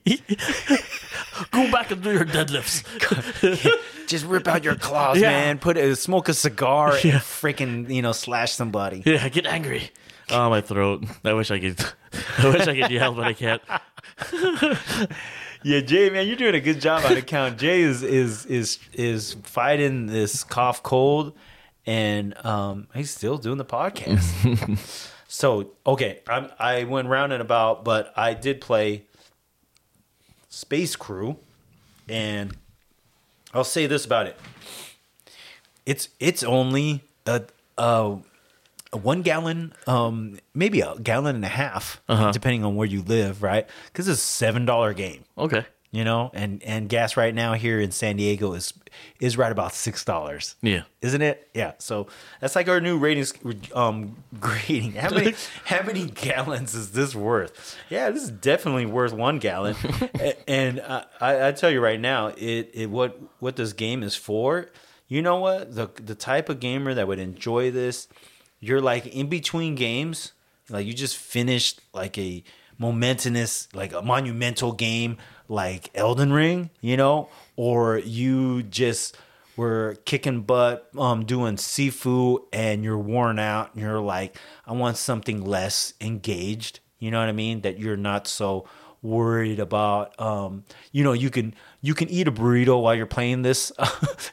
[1.50, 2.82] Go back and do your deadlifts.
[4.06, 5.30] Just rip out your claws, Yeah.
[5.30, 5.58] man.
[5.58, 9.02] Put a smoke a cigar and freaking you know slash somebody.
[9.04, 9.90] yeah, get angry.
[10.30, 11.04] Oh, my throat.
[11.24, 11.78] I wish I could.
[12.38, 13.62] I wish I could yell, but I can't.
[15.62, 17.58] Yeah, Jay, man, you're doing a good job on account.
[17.58, 21.32] Jay is is is is fighting this cough cold,
[21.86, 25.08] and um, he's still doing the podcast.
[25.28, 29.04] so okay, I'm, I went round and about, but I did play
[30.48, 31.36] Space Crew,
[32.08, 32.56] and
[33.54, 34.36] I'll say this about it:
[35.84, 37.42] it's it's only a,
[37.78, 38.18] a,
[38.92, 42.00] a one gallon, um, maybe a gallon and a half,
[42.32, 43.68] depending on where you live, right?
[43.86, 45.64] Because it's a seven dollar game Okay.
[45.96, 46.30] You know?
[46.34, 48.74] And and gas right now here in san diego is
[49.18, 50.56] is right about six dollars.
[50.60, 50.82] Yeah.
[51.00, 51.48] isn't it?
[51.54, 51.72] Yeah.
[51.78, 52.08] So
[52.40, 53.32] that's like our new ratings
[53.74, 54.92] um grading.
[54.92, 57.76] How many how many gallons is this worth?
[57.88, 59.74] Yeah this is definitely worth one gallon.
[60.46, 64.14] And uh, I, I tell you right now it, it what what this game is
[64.14, 64.68] for
[65.08, 65.74] you know what?
[65.74, 68.08] The the type of gamer that would enjoy this
[68.60, 70.32] you're like in between games
[70.68, 72.42] like you just finished like a
[72.78, 75.16] momentous like a monumental game
[75.48, 79.16] like Elden Ring, you know, or you just
[79.56, 84.96] were kicking butt um doing Sifu and you're worn out and you're like I want
[84.96, 87.62] something less engaged, you know what I mean?
[87.62, 88.68] That you're not so
[89.02, 93.42] worried about um you know you can you can eat a burrito while you're playing
[93.42, 93.70] this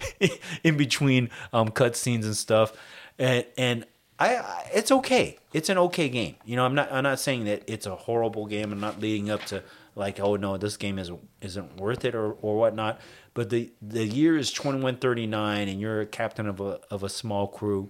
[0.63, 2.73] in between um cutscenes and stuff
[3.19, 3.85] and and
[4.19, 5.37] I, I it's okay.
[5.53, 6.35] It's an okay game.
[6.45, 8.71] You know, I'm not I'm not saying that it's a horrible game.
[8.71, 9.63] I'm not leading up to
[9.95, 12.99] like, oh no, this game is isn't worth it or, or whatnot.
[13.33, 17.47] But the the year is 2139, and you're a captain of a of a small
[17.47, 17.89] crew,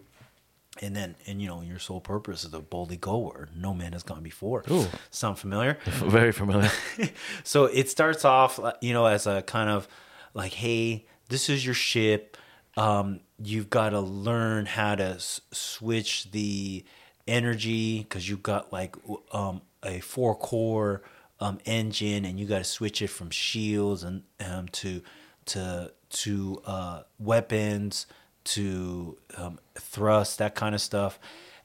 [0.81, 3.93] and then and you know your sole purpose is to boldly go where no man
[3.93, 4.63] has gone before.
[4.71, 4.87] Ooh.
[5.11, 5.77] Sound familiar?
[5.85, 6.71] Very familiar.
[7.43, 9.87] so it starts off, you know, as a kind of
[10.33, 12.37] like, hey, this is your ship.
[12.75, 16.83] Um, you've got to learn how to s- switch the
[17.27, 18.95] energy because you've got like
[19.31, 21.03] um, a four core
[21.39, 25.01] um, engine, and you got to switch it from shields and um, to
[25.45, 28.05] to to uh, weapons
[28.43, 31.19] to um, thrust, that kind of stuff.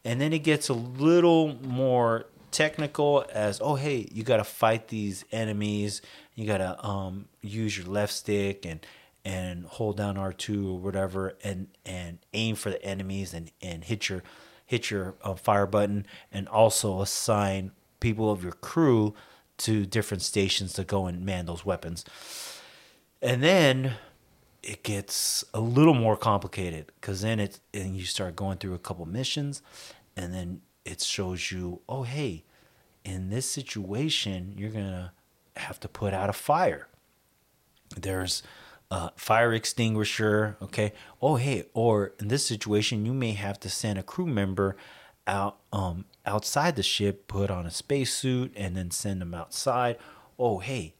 [0.04, 4.88] And then it gets a little more technical as oh hey you got to fight
[4.88, 6.00] these enemies
[6.34, 8.86] you got to um use your left stick and
[9.22, 14.08] and hold down R2 or whatever and and aim for the enemies and and hit
[14.08, 14.22] your
[14.64, 19.14] hit your uh, fire button and also assign people of your crew
[19.58, 22.04] to different stations to go and man those weapons.
[23.20, 23.94] And then
[24.62, 28.78] it gets a little more complicated because then it and you start going through a
[28.78, 29.62] couple missions
[30.16, 32.44] and then it shows you oh hey
[33.04, 35.12] in this situation you're gonna
[35.56, 36.88] have to put out a fire.
[37.96, 38.42] There's
[38.90, 40.92] a fire extinguisher okay?
[41.22, 44.76] Oh hey or in this situation you may have to send a crew member
[45.28, 49.96] out um outside the ship put on a spacesuit and then send them outside.
[50.38, 50.94] Oh hey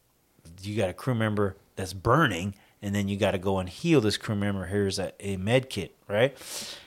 [0.61, 3.99] you got a crew member that's burning and then you got to go and heal
[3.99, 4.65] this crew member.
[4.65, 6.37] Here's a, a med kit right?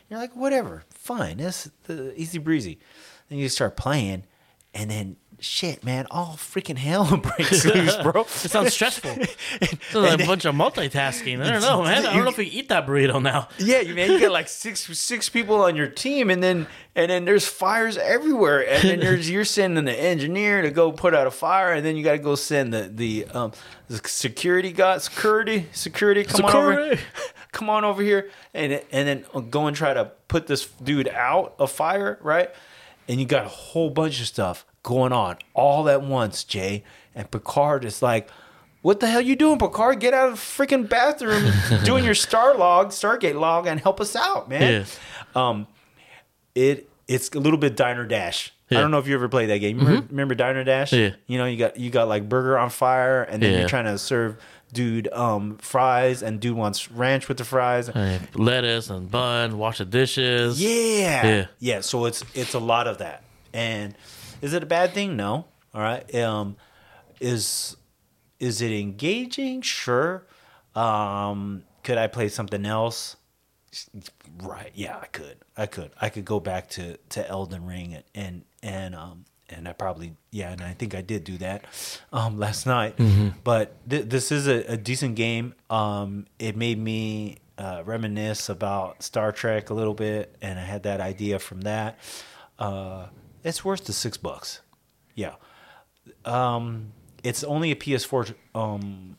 [0.08, 2.78] You're like whatever fine that's the easy breezy.
[3.28, 4.24] Then you start playing
[4.72, 9.10] and then shit man all freaking hell breaks loose bro It sounds stressful.
[9.60, 11.44] It's like a bunch of multitasking.
[11.44, 12.06] I don't know, man.
[12.06, 13.48] I don't know if we eat that burrito now.
[13.58, 17.10] Yeah, you man, you got like six six people on your team, and then and
[17.10, 21.26] then there's fires everywhere, and then there's you're sending the engineer to go put out
[21.26, 23.52] a fire, and then you got to go send the the um
[23.88, 26.98] the security guy, security, security, come on over,
[27.52, 31.54] come on over here, and and then go and try to put this dude out
[31.58, 32.50] of fire, right?
[33.08, 36.84] And you got a whole bunch of stuff going on all at once, Jay.
[37.14, 38.28] And Picard is like,
[38.82, 40.00] "What the hell you doing, Picard?
[40.00, 41.52] Get out of the freaking bathroom,
[41.84, 44.86] doing your star log, Stargate log, and help us out, man."
[45.34, 45.48] Yeah.
[45.48, 45.66] Um,
[46.54, 49.58] it it's a little bit diner dash I don't know if you ever played that
[49.58, 49.78] game.
[49.78, 50.92] You remember, remember Diner Dash?
[50.92, 51.02] Mm-hmm.
[51.02, 51.10] Yeah.
[51.26, 53.58] You know, you got you got like burger on fire, and then Yeah.
[53.60, 54.36] you're trying to serve
[54.72, 57.90] dude um fries, and dude wants ranch with the fries.
[57.90, 60.62] Uh, lettuce and bun, wash the dishes.
[60.62, 61.26] Yeah.
[61.26, 61.46] Yeah.
[61.58, 61.80] Yeah.
[61.80, 63.22] So it's it's a lot of that.
[63.52, 63.94] And
[64.42, 65.16] is it a bad thing?
[65.16, 65.46] No.
[65.74, 66.14] All right.
[66.14, 66.56] Um
[67.20, 67.76] is
[68.38, 69.62] is it engaging?
[69.62, 70.26] Sure.
[70.74, 73.16] Um could I play something else?
[74.42, 74.70] Right.
[74.74, 75.38] Yeah, I could.
[75.56, 75.90] I could.
[76.00, 80.14] I could go back to to Elden Ring and and, and um and I probably
[80.30, 81.64] yeah, and I think I did do that
[82.12, 82.96] um last night.
[83.44, 85.54] But th- this is a, a decent game.
[85.70, 90.82] Um it made me uh, reminisce about Star Trek a little bit, and I had
[90.84, 91.98] that idea from that.
[92.58, 93.06] Uh,
[93.44, 94.60] it's worth the six bucks.
[95.14, 95.34] Yeah.
[96.24, 99.16] Um, it's only a PS4 um,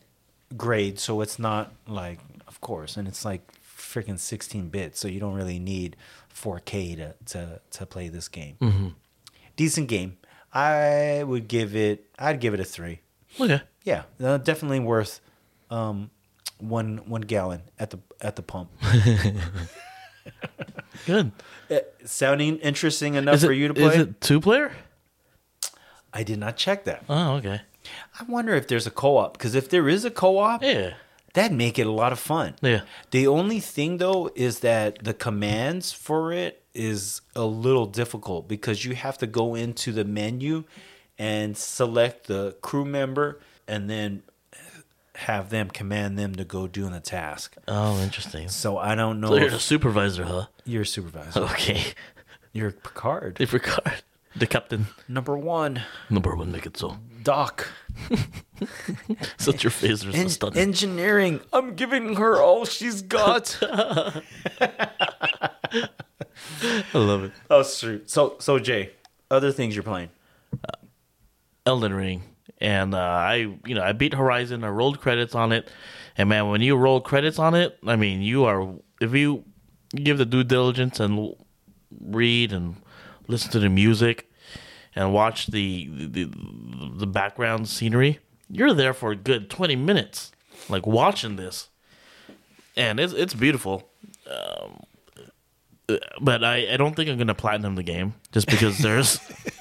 [0.56, 5.20] grade, so it's not like, of course, and it's like freaking 16 bits, so you
[5.20, 5.96] don't really need
[6.34, 8.96] 4K to to, to play this game.
[9.56, 10.18] Decent game.
[10.52, 12.06] I would give it.
[12.18, 13.00] I'd give it a three.
[13.40, 13.62] Okay.
[13.82, 15.20] Yeah, uh, definitely worth
[15.70, 16.10] um,
[16.58, 18.70] one one gallon at the at the pump.
[21.06, 21.32] Good.
[21.70, 23.84] Uh, sounding interesting enough Is for you to play?
[23.86, 24.72] is it two player?
[26.12, 27.04] I did not check that.
[27.08, 27.60] Oh, okay.
[28.18, 30.94] I wonder if there's a co-op because if there is a co-op, Yeah.
[31.34, 32.54] that'd make it a lot of fun.
[32.62, 32.82] Yeah.
[33.10, 38.84] The only thing though is that the commands for it is a little difficult because
[38.84, 40.64] you have to go into the menu
[41.18, 44.22] and select the crew member and then
[45.16, 47.56] have them command them to go doing the task.
[47.68, 48.48] Oh, interesting.
[48.48, 50.46] So I don't know So you're the if supervisor, huh?
[50.64, 51.40] you're a supervisor.
[51.44, 51.84] Okay.
[52.52, 53.36] You're Picard.
[53.36, 54.02] They forgot.
[54.36, 54.86] The captain.
[55.08, 56.98] Number one, Number one, make it so.
[57.22, 57.68] Doc.
[59.38, 60.58] Such your so En- stunning.
[60.58, 61.40] engineering.
[61.52, 63.56] I'm giving her all she's got.
[63.62, 64.22] I
[66.94, 67.32] love it.
[67.50, 68.10] oh, shoot.
[68.10, 68.90] So, so Jay,
[69.30, 70.10] other things you're playing.
[70.52, 70.72] Uh,
[71.66, 72.22] Elden Ring,
[72.58, 73.34] and uh, I,
[73.66, 74.64] you know, I beat Horizon.
[74.64, 75.70] I rolled credits on it,
[76.16, 79.44] and man, when you roll credits on it, I mean, you are if you
[79.94, 81.34] give the due diligence and
[82.00, 82.76] read and
[83.28, 84.30] listen to the music
[84.94, 86.30] and watch the the,
[86.96, 88.18] the background scenery,
[88.50, 90.32] you're there for a good twenty minutes,
[90.68, 91.68] like watching this,
[92.76, 93.88] and it's it's beautiful.
[94.30, 94.84] Um,
[96.20, 99.20] but I, I don't think I'm gonna platinum the game just because there's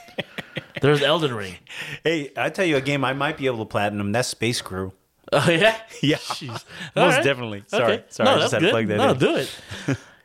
[0.83, 1.55] there's Elden Ring.
[2.03, 4.11] Hey, I tell you a game I might be able to platinum.
[4.11, 4.93] That's Space Crew.
[5.31, 6.49] Oh yeah, Yeah, Jeez.
[6.95, 7.23] most right.
[7.23, 7.63] definitely.
[7.67, 8.03] Sorry, Okay.
[8.09, 8.25] sorry.
[8.29, 9.17] No, I just had to plug that no, in.
[9.17, 9.59] do it.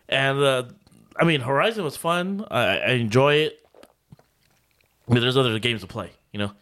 [0.09, 0.64] and uh,
[1.18, 2.44] I mean, Horizon was fun.
[2.51, 3.64] I, I enjoy it.
[5.09, 6.11] But there's other games to play.
[6.33, 6.53] You know,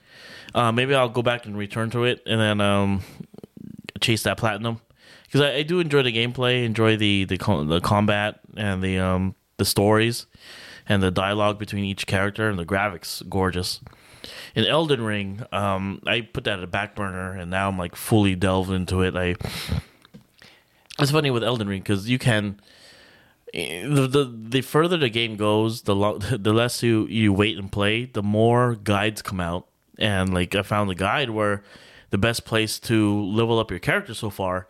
[0.55, 3.03] uh, maybe I'll go back and return to it, and then um,
[4.01, 4.81] chase that platinum
[5.25, 9.35] because I, I do enjoy the gameplay, enjoy the the the combat and the um
[9.57, 10.27] the stories
[10.89, 13.81] and the dialogue between each character and the graphics gorgeous.
[14.55, 17.95] In Elden Ring, um, I put that at a back burner, and now I'm like
[17.95, 19.15] fully delved into it.
[19.17, 19.37] I
[20.99, 22.61] it's funny with Elden Ring because you can
[23.53, 27.71] the, the the further the game goes, the lo- the less you you wait and
[27.71, 29.67] play, the more guides come out.
[29.99, 31.63] And like I found a guide where
[32.11, 34.67] the best place to level up your character so far,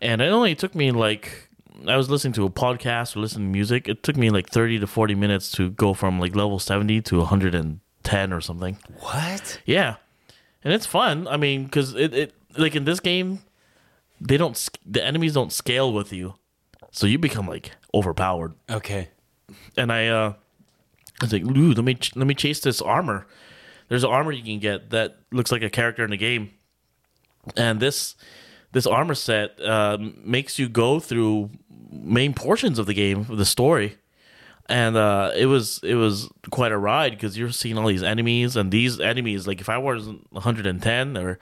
[0.00, 1.47] and it only took me like
[1.86, 3.88] I was listening to a podcast or listening to music.
[3.88, 7.18] It took me like thirty to forty minutes to go from like level seventy to
[7.18, 8.78] one hundred and ten or something.
[9.00, 9.60] What?
[9.64, 9.96] Yeah,
[10.64, 11.28] and it's fun.
[11.28, 13.40] I mean, because it, it like in this game,
[14.20, 16.34] they don't the enemies don't scale with you,
[16.90, 18.54] so you become like overpowered.
[18.68, 19.08] Okay.
[19.76, 20.34] And I, uh,
[21.20, 23.26] I was like, ooh, let me ch- let me chase this armor.
[23.88, 26.50] There's an armor you can get that looks like a character in the game,
[27.56, 28.14] and this
[28.72, 31.50] this armor set uh, makes you go through
[31.90, 33.96] main portions of the game the story.
[34.70, 38.54] And uh, it was it was quite a ride because you're seeing all these enemies
[38.54, 41.38] and these enemies like if I was 110 or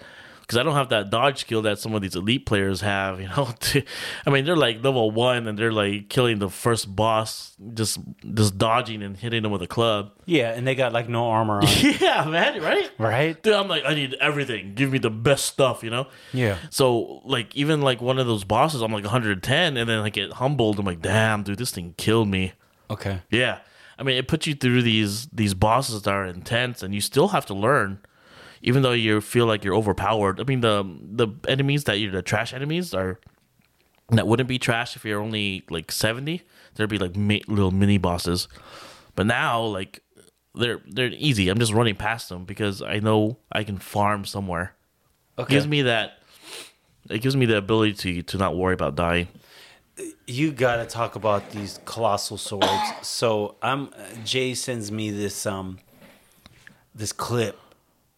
[0.47, 3.27] because I don't have that dodge skill that some of these elite players have, you
[3.27, 3.53] know.
[4.27, 7.99] I mean, they're like level one and they're like killing the first boss, just
[8.33, 10.13] just dodging and hitting them with a club.
[10.25, 11.69] Yeah, and they got like no armor on.
[12.01, 12.91] yeah, man, right?
[12.99, 13.43] right?
[13.43, 14.75] Dude, I'm like, I need everything.
[14.75, 16.07] Give me the best stuff, you know.
[16.33, 16.59] Yeah.
[16.71, 20.35] So like even like one of those bosses, I'm like 110, and then I get
[20.35, 20.79] humbled.
[20.79, 22.53] I'm like, damn, dude, this thing killed me.
[22.89, 23.23] Okay.
[23.31, 23.59] Yeah,
[23.99, 27.29] I mean, it puts you through these these bosses that are intense, and you still
[27.29, 27.99] have to learn,
[28.67, 30.41] even though you feel like you're overpowered.
[30.41, 33.19] I mean, the the enemies that you're the trash enemies are
[34.11, 36.43] that wouldn't be trash if you're only like seventy.
[36.75, 38.49] There'd be like little mini bosses,
[39.15, 40.03] but now like
[40.55, 41.49] they're they're easy.
[41.49, 44.75] I'm just running past them because I know I can farm somewhere.
[45.39, 45.55] Okay.
[45.55, 46.19] gives me that.
[47.09, 49.29] It gives me the ability to to not worry about dying.
[50.27, 52.91] you got to talk about these colossal swords.
[53.03, 53.91] So I'm
[54.25, 55.79] Jay sends me this um
[56.95, 57.59] this clip,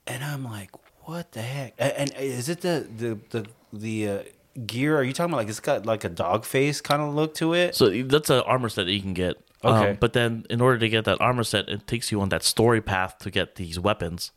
[0.08, 0.70] and I'm like,
[1.02, 1.74] what the heck?
[1.78, 4.22] And, is it the the the the uh,
[4.66, 4.96] gear?
[4.96, 7.54] Are you talking about like it's got like a dog face kind of look to
[7.54, 7.74] it?
[7.74, 9.36] So that's an armor set that you can get.
[9.64, 9.90] Okay.
[9.90, 12.42] Um, but then in order to get that armor set, it takes you on that
[12.42, 14.32] story path to get these weapons.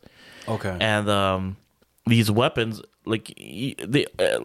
[0.48, 0.76] Okay.
[0.80, 1.58] And um,
[2.08, 4.40] these weapons, like the uh,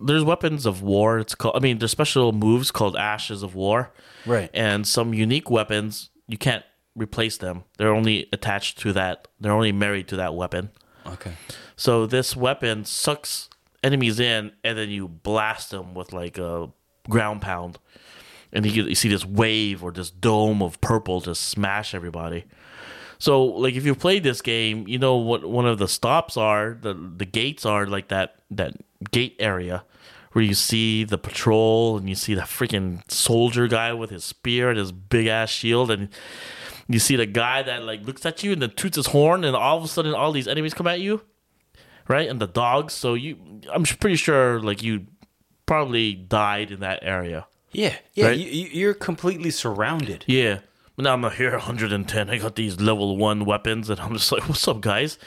[0.00, 1.18] there's weapons of war.
[1.18, 1.56] It's called.
[1.56, 3.92] I mean, there's special moves called Ashes of War.
[4.26, 4.50] Right.
[4.54, 6.64] And some unique weapons you can't
[6.94, 7.64] replace them.
[7.78, 9.28] They're only attached to that.
[9.40, 10.70] They're only married to that weapon.
[11.06, 11.32] okay.
[11.76, 13.48] So this weapon sucks
[13.82, 16.70] enemies in, and then you blast them with like a
[17.08, 17.78] ground pound,
[18.52, 22.44] and you, you see this wave or this dome of purple just smash everybody.
[23.18, 26.76] So like if you've played this game, you know what one of the stops are.
[26.80, 28.74] the The gates are like that that
[29.10, 29.84] gate area
[30.32, 34.70] where you see the patrol and you see the freaking soldier guy with his spear
[34.70, 36.08] and his big ass shield and
[36.94, 39.54] you see the guy that like looks at you and then toots his horn and
[39.56, 41.22] all of a sudden all these enemies come at you
[42.08, 43.36] right and the dogs so you
[43.72, 45.06] i'm pretty sure like you
[45.66, 47.96] probably died in that area Yeah.
[48.14, 48.26] Yeah.
[48.26, 48.38] Right?
[48.38, 50.24] You, you- you're completely surrounded.
[50.26, 50.58] yeah
[50.98, 54.66] now i'm here 110 i got these level one weapons and i'm just like what's
[54.68, 55.18] up guys?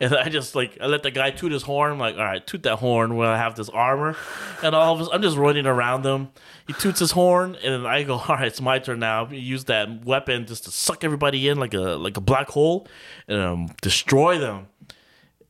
[0.00, 2.44] And i just like i let the guy toot his horn I'm like all right
[2.46, 4.16] toot that horn when i have this armor.
[4.62, 6.30] And all of us i'm just running around them.
[6.66, 9.28] He toots his horn and i go all right it's my turn now.
[9.30, 12.86] Use that weapon just to suck everybody in like a like a black hole
[13.28, 14.68] and um, destroy them.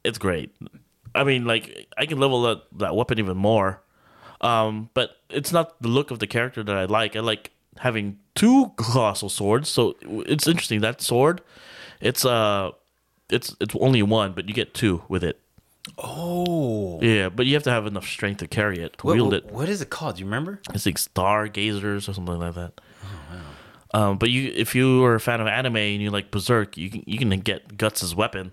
[0.05, 0.55] It's great.
[1.15, 3.83] I mean, like I can level up that weapon even more,
[4.41, 7.17] um, but it's not the look of the character that I like.
[7.17, 9.69] I like having two colossal swords.
[9.69, 11.41] So it's interesting that sword.
[12.01, 12.73] It's uh,
[13.31, 15.41] it's it's only one, but you get two with it.
[15.99, 16.99] Oh.
[17.03, 19.45] Yeah, but you have to have enough strength to carry it, to What, wield it.
[19.53, 20.17] what is it called?
[20.17, 20.61] Do you remember?
[20.73, 22.81] It's like stargazers or something like that.
[23.93, 26.91] Um, but you, if you are a fan of anime and you like Berserk, you
[26.91, 28.53] can you can get Guts' weapon.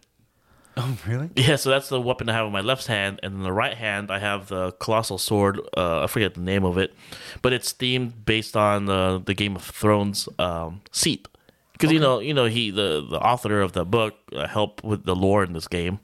[0.78, 1.30] Oh, really?
[1.36, 3.76] Yeah, so that's the weapon I have in my left hand, and in the right
[3.76, 5.60] hand I have the colossal sword.
[5.76, 6.94] Uh, I forget the name of it,
[7.42, 11.28] but it's themed based on the the Game of Thrones um, seat,
[11.74, 15.04] because you know you know he the the author of the book uh, helped with
[15.04, 16.00] the lore in this game,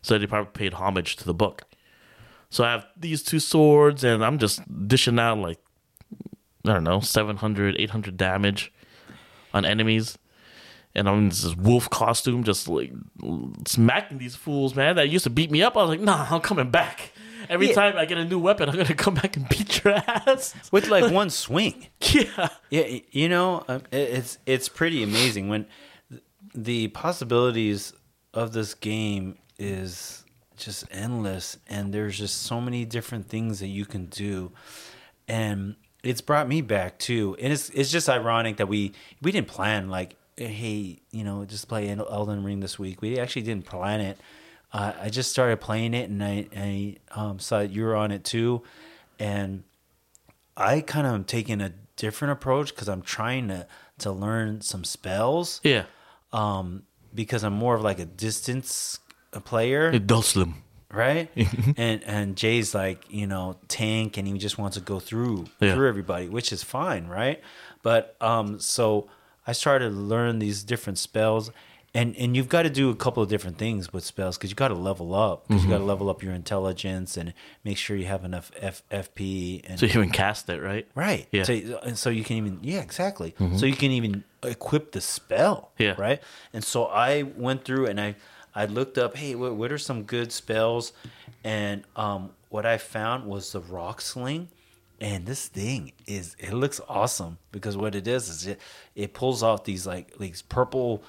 [0.00, 1.64] so they probably paid homage to the book.
[2.48, 5.58] So I have these two swords, and I'm just dishing out like
[6.64, 8.72] I don't know 700, 800 damage
[9.52, 10.16] on enemies
[10.94, 12.92] and I'm in this wolf costume, just like
[13.66, 14.96] smacking these fools, man.
[14.96, 15.76] That used to beat me up.
[15.76, 17.12] I was like, nah, I'm coming back.
[17.48, 17.74] Every Yeah.
[17.74, 20.54] time I get a new weapon, I'm gonna come back and beat your ass.
[20.70, 21.86] With like one swing.
[22.12, 25.66] yeah, Yeah, you know, um, it's it's pretty amazing when
[26.54, 27.92] the possibilities
[28.34, 30.24] of this game is
[30.56, 34.52] just endless, and there's just so many different things that you can do,
[35.26, 37.36] and it's brought me back too.
[37.40, 40.16] And it's it's just ironic that we we didn't plan like,
[40.48, 43.00] hey, you know, just play Elden Ring this week.
[43.02, 44.18] We actually didn't plan it.
[44.72, 48.24] Uh, I just started playing it, and I I um, saw you were on it
[48.24, 48.62] too,
[49.18, 49.64] and
[50.56, 53.66] I kind of am taking a different approach because I'm trying to
[53.98, 55.60] to learn some spells.
[55.62, 55.84] yeah.
[56.32, 59.00] Um, because I'm more of like a distance
[59.44, 60.54] player, It does slim.
[60.92, 61.28] right?
[61.76, 65.74] and and Jay's like you know tank, and he just wants to go through Yeah.
[65.74, 67.40] through everybody, which is fine, right?
[67.82, 69.08] But um, so
[69.46, 71.50] I started to learn these different spells.
[71.92, 74.54] And, and you've got to do a couple of different things with spells because you
[74.54, 75.48] got to level up.
[75.48, 77.34] Because you got to level up your intelligence and
[77.64, 80.86] make sure you have enough F, FP and So you can even cast it, right?
[80.94, 81.26] Right.
[81.32, 81.42] Yeah.
[81.42, 83.34] So, and so you can even yeah exactly.
[83.56, 85.72] So you can even equip the spell.
[85.78, 85.96] Yeah.
[85.98, 86.22] Right.
[86.52, 88.14] And so I went through and I
[88.54, 90.92] I looked up hey what, what are some good spells,
[91.42, 94.46] and um what I found was the rock sling.
[95.00, 98.60] And this thing is it looks awesome because what it is is it
[98.94, 101.02] it pulls off these like these purple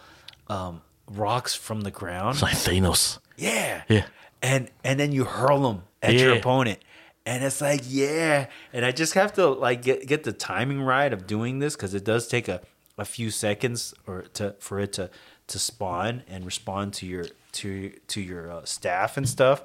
[0.47, 2.35] um, rocks from the ground.
[2.35, 3.19] It's like Thanos.
[3.37, 3.83] Yeah.
[3.89, 4.05] Yeah.
[4.41, 6.79] And and then you hurl them at your opponent.
[7.25, 8.47] And it's like, yeah.
[8.73, 11.93] And I just have to like get get the timing right of doing this because
[11.93, 12.61] it does take a,
[12.97, 15.09] a few seconds or to for it to
[15.47, 19.63] to spawn and respond to your to to your uh, staff and stuff.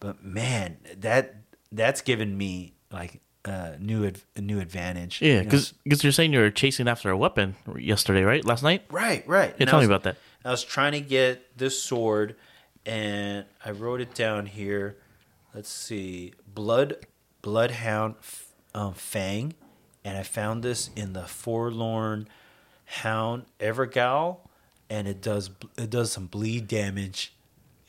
[0.00, 1.36] But man, that
[1.72, 5.20] that's given me like a new ad, a new advantage.
[5.22, 5.60] Yeah, you know?
[5.84, 8.44] because you're saying you're chasing after a weapon yesterday, right?
[8.44, 8.84] Last night.
[8.90, 9.50] Right, right.
[9.50, 10.16] Yeah, And tell me about that.
[10.44, 12.36] I was trying to get this sword,
[12.86, 14.96] and I wrote it down here.
[15.54, 16.96] Let's see, blood,
[17.42, 19.54] bloodhound, f- um, fang,
[20.04, 22.28] and I found this in the forlorn
[22.84, 24.38] hound Evergaol,
[24.88, 27.32] and it does it does some bleed damage.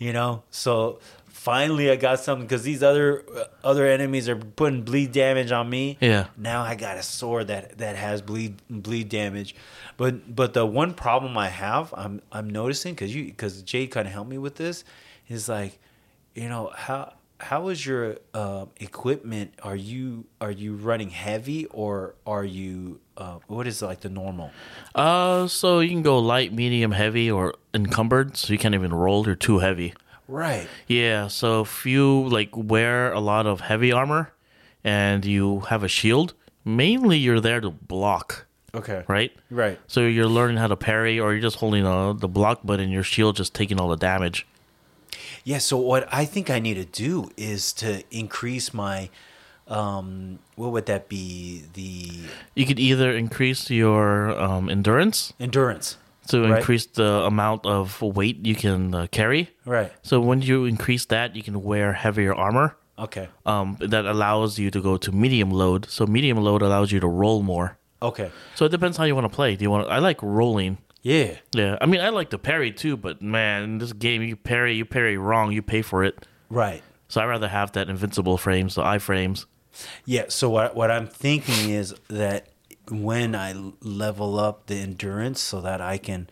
[0.01, 0.97] You know, so
[1.27, 5.69] finally I got something because these other uh, other enemies are putting bleed damage on
[5.69, 5.99] me.
[6.01, 6.25] Yeah.
[6.35, 9.53] Now I got a sword that that has bleed bleed damage,
[9.97, 14.07] but but the one problem I have I'm I'm noticing because you because Jade kind
[14.07, 14.83] of helped me with this
[15.29, 15.77] is like,
[16.33, 19.53] you know how how is your uh, equipment?
[19.61, 24.49] Are you are you running heavy or are you uh, what is like the normal?
[24.95, 28.35] Uh, so you can go light, medium, heavy, or encumbered.
[28.37, 29.25] So you can't even roll.
[29.25, 29.93] You're too heavy.
[30.27, 30.67] Right.
[30.87, 31.27] Yeah.
[31.27, 34.33] So if you like wear a lot of heavy armor
[34.83, 36.33] and you have a shield,
[36.65, 39.03] mainly you're there to block, Okay.
[39.07, 39.31] right?
[39.49, 39.77] Right.
[39.87, 42.89] So you're learning how to parry, or you're just holding uh, the block button.
[42.89, 44.47] Your shield just taking all the damage.
[45.43, 49.09] Yeah, so what I think I need to do is to increase my
[49.71, 51.63] um what would that be?
[51.73, 55.97] The You could either increase your um, endurance endurance.
[56.27, 56.59] to Right.
[56.59, 59.49] increase the amount of weight you can uh, carry.
[59.65, 59.91] Right.
[60.03, 62.75] So when you increase that, you can wear heavier armor.
[62.99, 63.27] Okay.
[63.45, 65.89] Um, that allows you to go to medium load.
[65.89, 67.77] So medium load allows you to roll more.
[68.01, 68.29] Okay.
[68.55, 69.55] So it depends how you want to play.
[69.55, 69.89] Do you want?
[69.89, 70.77] I like rolling.
[71.01, 71.37] Yeah.
[71.55, 74.75] Yeah, I mean I like to parry too, but man, in this game you parry,
[74.75, 76.27] you parry wrong, you pay for it.
[76.49, 76.83] Right.
[77.07, 79.45] So I rather have that invincible frames, the iframes.
[80.05, 82.47] Yeah, so what what I'm thinking is that
[82.89, 86.29] when I level up the endurance so that I can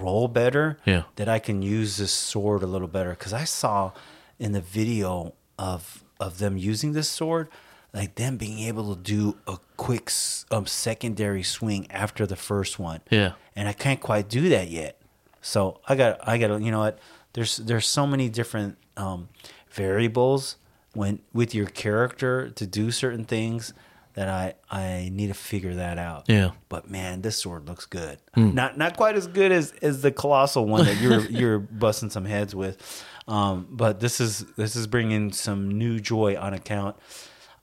[0.00, 1.02] roll better, Yeah.
[1.16, 3.92] that I can use this sword a little better cuz I saw
[4.38, 7.48] in the video of of them using this sword
[7.94, 10.10] like them being able to do a quick
[10.50, 13.00] um, secondary swing after the first one.
[13.10, 13.32] Yeah.
[13.54, 15.00] And I can't quite do that yet.
[15.40, 16.98] So I got I got to you know what
[17.32, 19.28] there's there's so many different um,
[19.70, 20.56] variables
[20.96, 23.72] when with your character to do certain things
[24.14, 26.24] that I I need to figure that out.
[26.28, 26.52] Yeah.
[26.70, 28.18] But man, this sword looks good.
[28.34, 32.24] Not not quite as good as as the colossal one that you're you're busting some
[32.24, 33.04] heads with.
[33.28, 36.96] Um, but this is this is bringing some new joy on account.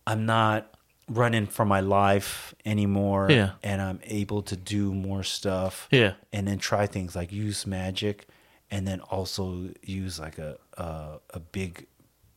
[0.06, 0.70] I'm not
[1.10, 3.52] running for my life anymore Yeah.
[3.62, 6.14] and I'm able to do more stuff Yeah.
[6.32, 8.26] and then try things like use magic
[8.72, 11.88] and then also use like a a, a big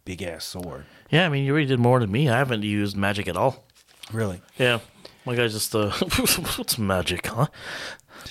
[0.07, 0.87] big ass sword.
[1.11, 2.31] Yeah, I mean you already did more than me.
[2.31, 3.67] I haven't used magic at all.
[4.11, 4.41] Really?
[4.59, 4.79] Yeah,
[5.27, 5.91] my guy's just uh,
[6.57, 7.49] what's magic, huh?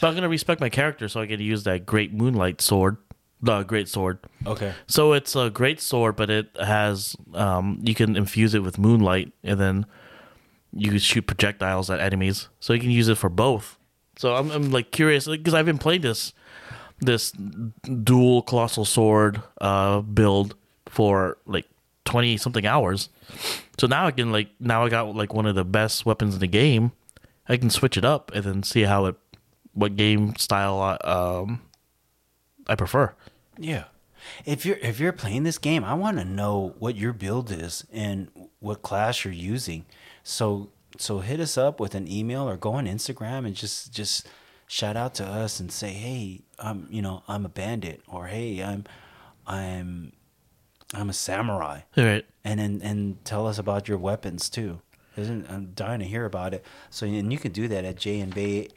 [0.01, 2.97] But I'm gonna respec my character, so I get to use that great moonlight sword,
[3.41, 4.19] the great sword.
[4.47, 4.73] Okay.
[4.87, 9.33] So it's a great sword, but it has um, you can infuse it with moonlight,
[9.43, 9.85] and then
[10.73, 12.49] you can shoot projectiles at enemies.
[12.59, 13.77] So you can use it for both.
[14.17, 16.33] So I'm, I'm like curious because I've been playing this
[16.99, 20.55] this dual colossal sword uh, build
[20.95, 21.65] for like
[22.05, 23.09] twenty something hours.
[23.77, 26.39] So now I can like now I got like one of the best weapons in
[26.39, 26.93] the game.
[27.47, 29.15] I can switch it up and then see how it
[29.73, 31.61] what game style I, um,
[32.65, 33.13] I prefer.
[33.59, 33.85] Yeah.
[34.45, 37.85] If you're if you're playing this game, I want to know what your build is
[37.93, 38.29] and
[38.59, 39.85] what class you're using.
[40.23, 44.27] So so hit us up with an email or go on Instagram and just just
[44.67, 48.63] shout out to us and say, "Hey, I'm you know, I'm a bandit," or "Hey,
[48.63, 48.85] I'm
[49.45, 50.13] I'm
[50.95, 52.25] I'm a samurai." Right.
[52.43, 54.81] And then and tell us about your weapons too.
[55.17, 56.65] Isn't I'm dying to hear about it.
[56.89, 58.69] So and you can do that at J and Bay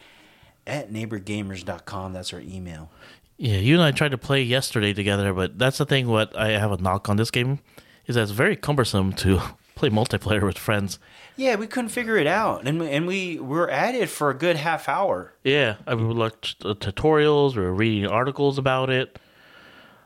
[0.66, 2.12] at neighborgamers.com.
[2.12, 2.90] That's our email.
[3.36, 6.08] Yeah, you and I tried to play yesterday together, but that's the thing.
[6.08, 7.60] What I have a knock on this game
[8.06, 9.40] is that it's very cumbersome to
[9.76, 10.98] play multiplayer with friends.
[11.36, 14.34] Yeah, we couldn't figure it out, and we, and we were at it for a
[14.34, 15.34] good half hour.
[15.44, 19.20] Yeah, I mean, we looked at tutorials, we were reading articles about it,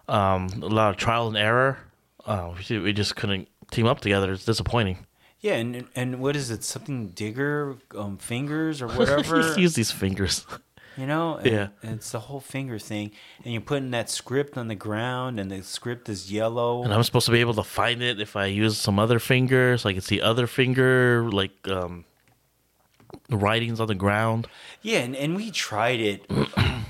[0.08, 1.78] um, a lot of trial and error.
[2.26, 4.32] Uh, we we just couldn't team up together.
[4.32, 5.06] It's disappointing.
[5.40, 6.62] Yeah, and and what is it?
[6.64, 9.54] Something digger um, fingers or whatever.
[9.58, 10.46] Use these fingers.
[10.96, 11.36] you know?
[11.36, 11.68] And Yeah.
[11.82, 13.10] it's the whole finger thing,
[13.44, 16.84] and you're putting that script on the ground, and the script is yellow.
[16.84, 19.76] And I'm supposed to be able to find it if I use some other finger,
[19.78, 22.04] so I can see other finger, like um,
[23.28, 24.46] the writings on the ground.
[24.82, 26.26] Yeah, and, and we tried it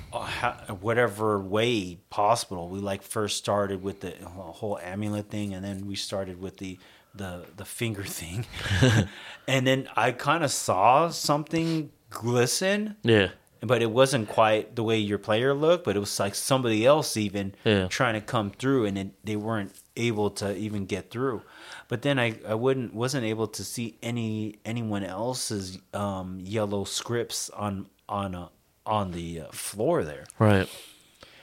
[0.80, 2.68] whatever way possible.
[2.68, 6.78] We like first started with the whole amulet thing, and then we started with the
[7.14, 8.46] the the finger thing,
[9.48, 13.28] and then I kind of saw something glisten, Yeah.
[13.60, 15.84] but it wasn't quite the way your player looked.
[15.84, 17.88] But it was like somebody else even Yeah.
[17.88, 21.42] trying to come through, and it, they weren't able to even get through.
[21.88, 27.50] But then I, I wouldn't wasn't able to see any anyone else's um, yellow scripts
[27.50, 28.48] on on uh,
[28.86, 30.24] on the uh, floor there.
[30.38, 30.68] Right.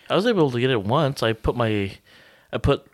[0.10, 1.22] I was able to get it once.
[1.22, 1.92] I put my,
[2.52, 2.86] I put,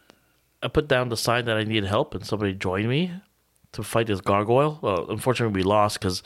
[0.62, 3.12] I put down the sign that I needed help, and somebody joined me
[3.72, 4.80] to fight this gargoyle.
[4.82, 6.24] Well, unfortunately, we lost because,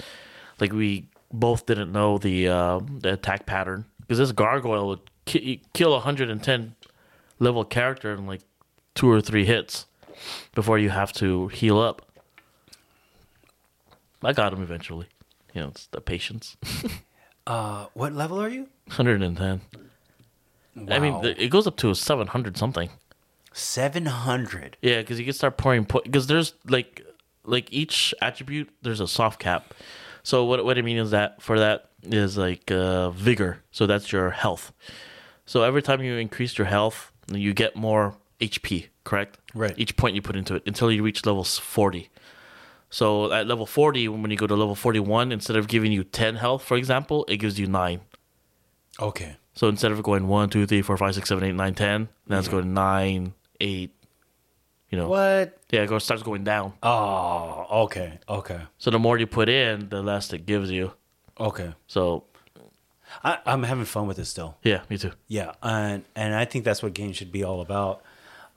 [0.60, 3.86] like, we both didn't know the uh, the attack pattern.
[4.02, 6.76] Because this gargoyle would ki- kill 110
[7.38, 8.42] level character in like
[8.96, 9.86] two or three hits
[10.56, 12.02] before you have to heal up.
[14.24, 15.08] I got him eventually.
[15.54, 16.58] You know, it's the patience.
[17.48, 18.68] Uh, what level are you?
[18.88, 19.62] 110.
[20.90, 21.22] I mean, Wow.
[21.24, 22.90] it goes up to 700 something.
[23.52, 24.78] seven hundred.
[24.82, 27.02] Yeah, because you can start pouring because there's like
[27.44, 29.74] like each attribute there's a soft cap.
[30.24, 33.64] So what what I mean is that for that is like uh, vigor.
[33.72, 34.72] So that's your health.
[35.46, 38.88] So every time you increase your health, you get more HP.
[39.04, 39.38] Correct.
[39.56, 39.74] Right.
[39.78, 42.10] Each point you put into it until you reach level forty.
[42.90, 46.36] So at level forty, when you go to level forty-one, instead of giving you ten
[46.36, 48.02] health, for example, it gives you nine.
[49.00, 49.38] Okay.
[49.54, 52.40] So instead of going one, two, three, four, five, six, seven, eight, nine, ten, now
[52.40, 53.92] it's going nine, eight.
[54.90, 55.56] You know, What?
[55.70, 56.74] yeah, it goes starts going down.
[56.82, 60.94] Oh, okay, okay, So the more you put in, the less it gives you.
[61.40, 61.76] okay.
[61.86, 62.24] So
[63.24, 64.58] I, I'm having fun with it still.
[64.64, 65.12] yeah, me too.
[65.28, 68.02] Yeah, and and I think that's what games should be all about.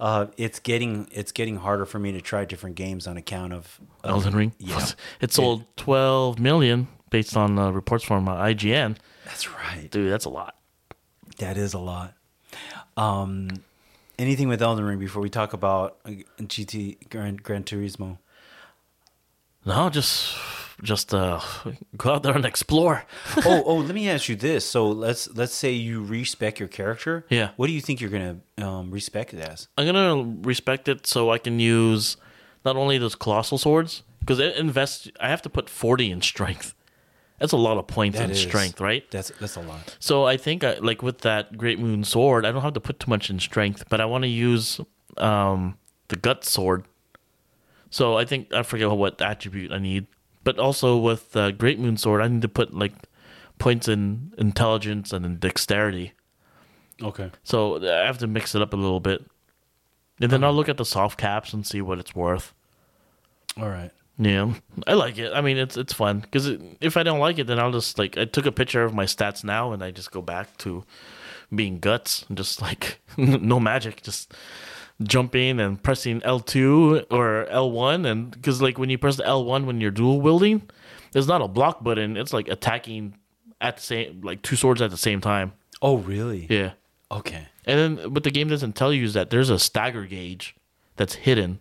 [0.02, 3.78] Uh, it's getting it's getting harder for me to try different games on account of,
[4.02, 4.52] of Elden Ring.
[4.58, 4.84] Yeah,
[5.20, 8.96] it sold 12 million based on uh, reports from uh, IGN.
[9.24, 9.86] that's right.
[9.92, 10.56] Dude, that's a lot.
[11.38, 12.14] That is a lot.
[12.96, 13.62] Um,
[14.18, 18.18] anything with Elden Ring before we talk about uh, GT Gran, Gran Turismo?
[19.64, 20.34] No, just
[20.82, 21.40] just uh,
[21.96, 23.04] go out there and explore.
[23.44, 24.64] oh, oh, let me ask you this.
[24.64, 27.24] So let's let's say you respec your character.
[27.28, 27.50] Yeah.
[27.56, 29.68] What do you think you're gonna um, respec it as?
[29.78, 32.16] I'm gonna respec it so I can use
[32.64, 35.08] not only those colossal swords because it invests.
[35.20, 36.74] I have to put 40 in strength.
[37.38, 39.08] That's a lot of points That in is- strength, right?
[39.10, 39.96] That's that's a lot.
[39.98, 43.00] So I think I, like with that Great Moon sword, I don't have to put
[43.00, 44.80] too much in strength, but I want to use
[45.16, 45.76] um,
[46.08, 46.84] the gut sword.
[47.90, 50.06] So I think I forget what attribute I need,
[50.44, 52.92] but also with the Great Moon sword, I need to put like
[53.58, 56.12] points in intelligence and in dexterity.
[57.00, 57.30] Okay.
[57.42, 59.24] So uh, I have to mix it up a little bit,
[60.20, 62.54] and then I'll look at the soft caps and see what it's worth.
[63.56, 63.90] All right.
[64.18, 64.52] Yeah,
[64.86, 65.32] I like it.
[65.32, 66.46] I mean, it's it's fun because
[66.80, 69.04] if I don't like it, then I'll just like I took a picture of my
[69.04, 70.84] stats now, and I just go back to
[71.54, 74.32] being guts and just like no magic, just
[75.02, 79.26] jumping and pressing L two or L one, and because like when you press the
[79.26, 80.62] L one when you're dual wielding,
[81.14, 83.14] it's not a block button; it's like attacking
[83.60, 85.52] at the same like two swords at the same time.
[85.80, 86.46] Oh, really?
[86.48, 86.72] Yeah,
[87.10, 87.48] Okay.
[87.64, 90.54] and then what the game doesn't tell you is that there's a stagger gauge
[90.96, 91.60] that's hidden.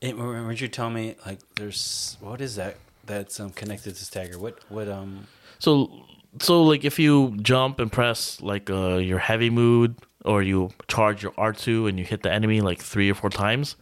[0.00, 4.38] And weren't you tell me like there's what is that that's um, connected to stagger?
[4.38, 5.26] What what um
[5.58, 6.04] So
[6.40, 11.22] so like if you jump and press like uh, your heavy mood or you charge
[11.22, 13.76] your R2 and you hit the enemy like three or four times,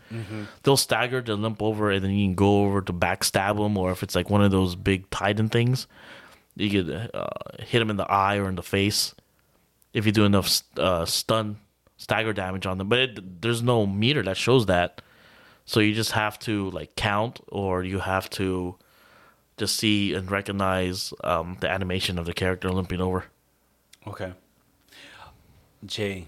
[0.63, 3.77] they'll stagger, they'll limp over, and then you can go over to backstab them.
[3.77, 5.87] Or if it's like one of those big Titan things,
[6.57, 7.29] you could uh,
[7.59, 9.15] hit them in the eye or in the face
[9.93, 11.59] if you do enough uh, stun
[11.97, 12.89] stagger damage on them.
[12.89, 15.03] But it, there's no meter that shows that,
[15.67, 18.77] so you just have to like count or you have to
[19.59, 23.25] just see and recognize um, the animation of the character limping over.
[24.07, 24.33] okay.
[25.85, 26.27] J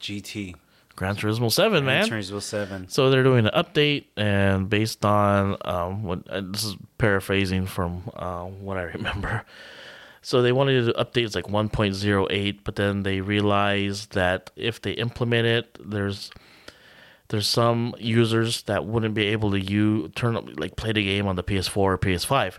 [0.00, 0.54] GT
[0.96, 2.08] Gran Turismo Seven, man.
[2.08, 2.88] Gran Turismo Seven.
[2.88, 8.10] So they're doing an update, and based on um, what uh, this is paraphrasing from
[8.16, 9.44] uh, what I remember.
[10.22, 14.90] So they wanted to update it's like 1.08, but then they realized that if they
[14.92, 16.32] implement it, there's
[17.28, 21.26] there's some users that wouldn't be able to you turn up like play the game
[21.26, 22.58] on the PS4 or PS5.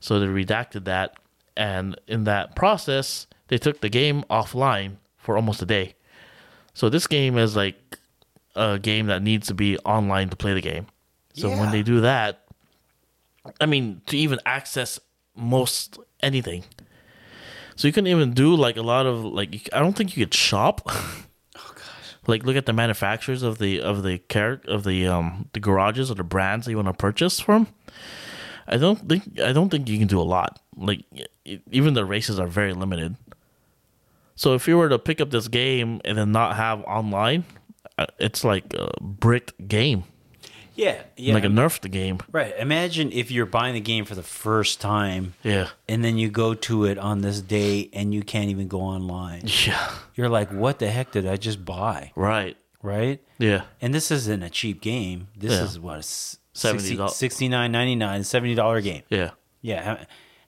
[0.00, 1.16] So they redacted that,
[1.56, 5.94] and in that process, they took the game offline for almost a day.
[6.72, 7.76] So this game is like
[8.56, 10.86] a game that needs to be online to play the game.
[11.34, 11.60] So Yeah.
[11.60, 12.42] when they do that,
[13.60, 14.98] I mean, to even access
[15.36, 16.64] most anything.
[17.76, 20.34] So you couldn't even do like a lot of like I don't think you could
[20.34, 20.80] shop.
[21.56, 22.14] Oh gosh.
[22.26, 26.10] like look at the manufacturers of the of the car of the um the garages
[26.10, 27.68] or the brands that you want to purchase from.
[28.66, 30.58] I don't think I don't think you can do a lot.
[30.76, 31.04] Like
[31.70, 33.14] even the races are very limited.
[34.36, 37.44] So if you were to pick up this game and then not have online,
[37.98, 40.04] uh, it's like a bricked game,
[40.74, 41.34] Yeah, yeah.
[41.34, 42.18] like a nerfed game.
[42.32, 42.52] right.
[42.58, 46.54] Imagine if you're buying the game for the first time Yeah, and then you go
[46.54, 49.42] to it on this day and you can't even go online.
[49.66, 52.10] yeah, You're like, what the heck did I just buy?
[52.16, 52.56] right.
[52.82, 53.20] Right?
[53.38, 55.28] Yeah, And this isn't a cheap game.
[55.36, 55.64] This Yeah.
[55.64, 59.02] is what $60, $69.99, $70 game.
[59.08, 59.30] yeah,
[59.62, 60.04] Yeah.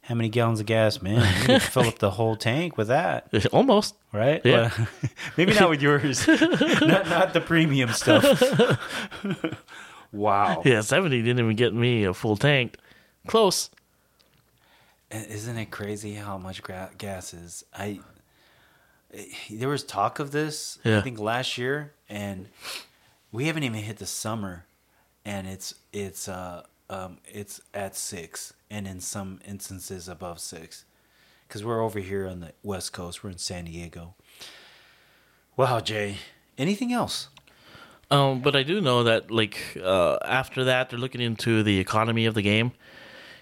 [0.06, 1.16] How, many gallons of gas, man?
[1.40, 3.94] You can fill up the whole tank with that, almost.
[4.12, 4.40] right?
[4.44, 4.70] Yeah.
[4.78, 4.88] Well,
[5.36, 6.26] maybe not with yours.
[6.28, 8.24] not not the premium stuff.
[10.12, 10.62] wow.
[10.64, 12.76] Yeah, seventy didn't even get me a full tank.
[13.26, 13.70] Close.
[15.10, 17.64] Isn't it crazy how much gra- gas is?
[17.74, 18.00] I
[19.50, 20.78] there was talk of this.
[20.84, 20.98] yeah.
[20.98, 22.48] I think last year, and
[23.32, 24.66] we haven't even hit the summer,
[25.24, 30.84] and it's it's uh um it's at six, and in some instances above six,
[31.46, 33.22] because we're over here on the west coast.
[33.22, 34.14] We're in San Diego.
[35.56, 36.18] Wow, Jay.
[36.58, 37.28] Anything else?
[38.10, 42.26] Um, but I do know that like uh, after that, they're looking into the economy
[42.26, 42.72] of the game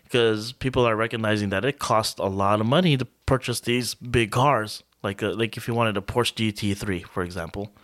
[0.05, 4.31] because people are recognizing that it costs a lot of money to purchase these big
[4.31, 4.83] cars.
[5.03, 7.75] Like uh, like if you wanted a Porsche GT3, for example,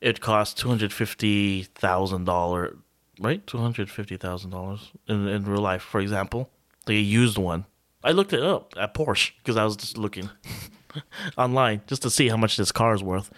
[0.00, 2.76] it costs two hundred fifty thousand dollar,
[3.20, 3.46] right?
[3.46, 6.50] Two hundred fifty thousand dollars in in real life, for example,
[6.86, 7.66] like a used one.
[8.04, 10.30] I looked it up at Porsche because I was just looking
[11.36, 13.30] online just to see how much this car is worth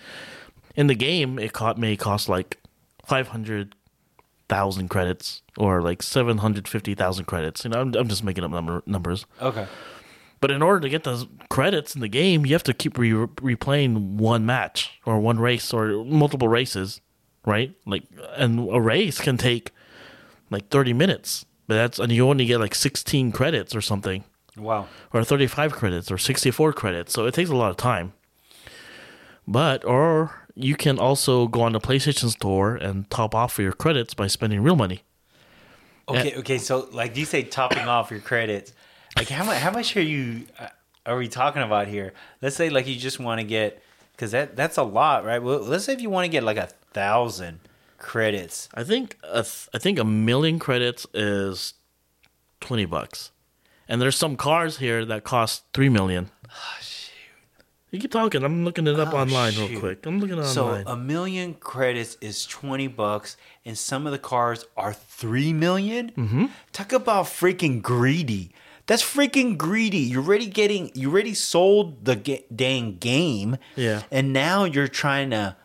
[0.77, 2.59] in the game it co- may cost like
[3.07, 7.65] 500,000 credits or like 750,000 credits.
[7.65, 9.27] You know, I'm, I'm just making up number, numbers.
[9.41, 9.67] Okay.
[10.41, 13.11] But in order to get those credits in the game, you have to keep re-
[13.11, 17.01] replaying one match or one race or multiple races,
[17.47, 17.75] right?
[17.87, 18.05] Like,
[18.37, 19.73] and a race can take
[20.51, 24.25] like 30 minutes, but that's, and you only get like 16 credits or something
[24.57, 24.89] Wow.
[25.13, 27.13] or 35 credits or 64 credits.
[27.13, 28.13] So it takes a lot of time.
[29.47, 34.15] But, or you can also go on the PlayStation Store and top off your credits
[34.15, 35.03] by spending real money.
[36.09, 36.35] Okay.
[36.37, 36.59] Okay.
[36.59, 38.73] So, like you say, topping off your credits.
[39.17, 39.59] Like how much?
[39.59, 40.47] How much are you?
[40.59, 40.67] Uh,
[41.07, 42.13] are we talking about here?
[42.43, 43.83] Let's say like you just want to get
[44.13, 45.41] because that that's a lot, right?
[45.43, 47.61] Well, let's say if you want to get like a thousand
[47.99, 48.69] credits.
[48.75, 51.75] I think a th- I think a million credits is
[52.61, 53.31] 20 bucks.
[53.89, 56.31] And there's some cars here that cost 3 million.
[57.91, 58.45] You keep talking.
[58.45, 59.69] I'm looking it up Oh, online shoot.
[59.71, 60.07] real quick.
[60.07, 64.65] I'm looking it So a million credits is twenty bucks, and some of the cars
[64.77, 66.13] are three million?
[66.17, 66.45] Mm-hmm.
[66.73, 68.53] Talk about freaking greedy.
[68.87, 69.99] That's freaking greedy.
[69.99, 70.93] You're already getting.
[70.95, 72.15] You already sold the
[72.55, 73.57] dang game.
[73.75, 74.03] Yeah.
[74.13, 75.57] And now you're trying to,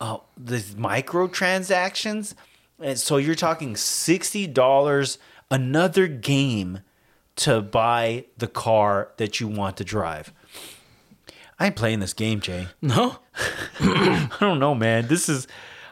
[0.00, 2.34] uh, these microtransactions,
[2.80, 5.18] and so you're talking sixty dollars
[5.50, 6.80] another game
[7.36, 10.32] to buy the car that you want to drive.
[11.58, 12.68] I ain't playing this game, Jay.
[12.82, 13.18] no?
[13.80, 15.08] I don't know, man.
[15.08, 15.48] This is,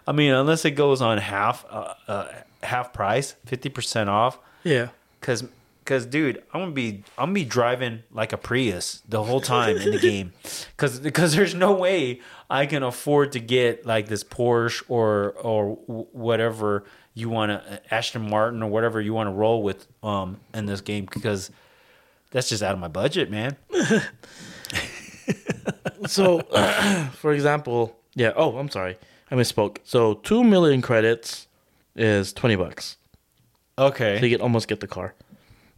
[0.07, 2.29] I mean, unless it goes on half, uh, uh,
[2.63, 4.39] half price, fifty percent off.
[4.63, 4.89] Yeah.
[5.21, 5.45] Cause,
[5.85, 9.77] cause, dude, I'm gonna be, I'm gonna be driving like a Prius the whole time
[9.77, 10.33] in the game.
[10.77, 15.74] Cause, because there's no way I can afford to get like this Porsche or or
[16.12, 16.84] whatever
[17.14, 20.82] you want to, Ashton Martin or whatever you want to roll with, um, in this
[20.82, 21.51] game because
[22.30, 23.57] that's just out of my budget, man.
[26.07, 26.40] So,
[27.14, 28.32] for example, yeah.
[28.36, 28.97] Oh, I'm sorry,
[29.30, 29.78] I misspoke.
[29.84, 31.49] So, two million credits
[31.97, 32.97] is twenty bucks.
[33.78, 34.18] Okay.
[34.18, 35.14] So you get almost get the car,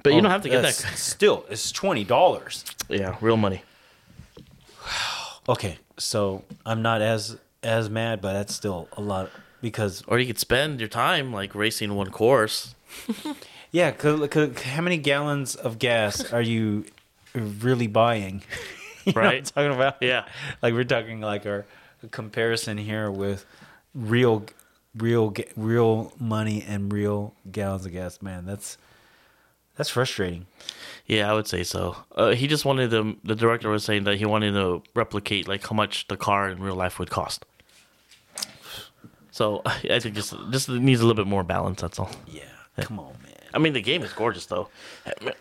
[0.02, 0.84] but you don't have to get that.
[0.86, 2.64] Oh, Still, it's twenty dollars.
[2.88, 3.62] Yeah, real money.
[5.48, 9.30] Okay, so I'm not as as mad, but that's still a lot
[9.60, 12.74] because Or you could spend your time like racing one course.
[13.72, 16.84] yeah, because how many gallons of gas are you
[17.34, 18.42] really buying?
[19.04, 19.44] You know what I'm Right.
[19.46, 20.24] talking about Yeah.
[20.60, 21.64] like we're talking like our
[22.10, 23.46] comparison here with
[23.94, 24.44] real,
[24.94, 28.20] real, real money and real gallons of gas.
[28.20, 28.76] Man, that's
[29.78, 30.46] that's frustrating.
[31.06, 31.96] Yeah, I would say so.
[32.14, 33.16] Uh, he just wanted to.
[33.24, 36.60] The director was saying that he wanted to replicate like how much the car in
[36.60, 37.46] real life would cost.
[39.30, 41.80] So I think just just needs a little bit more balance.
[41.80, 42.10] That's all.
[42.26, 42.42] Yeah,
[42.80, 43.32] come on, man.
[43.54, 44.68] I mean, the game is gorgeous though.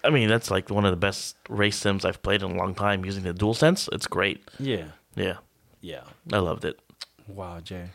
[0.05, 2.73] I mean, that's like one of the best race sims I've played in a long
[2.73, 3.89] time using the DualSense.
[3.91, 4.47] It's great.
[4.59, 4.85] Yeah,
[5.15, 5.37] Yeah,
[5.81, 6.03] yeah.
[6.31, 6.79] I loved it.
[7.27, 7.89] Wow, Jay.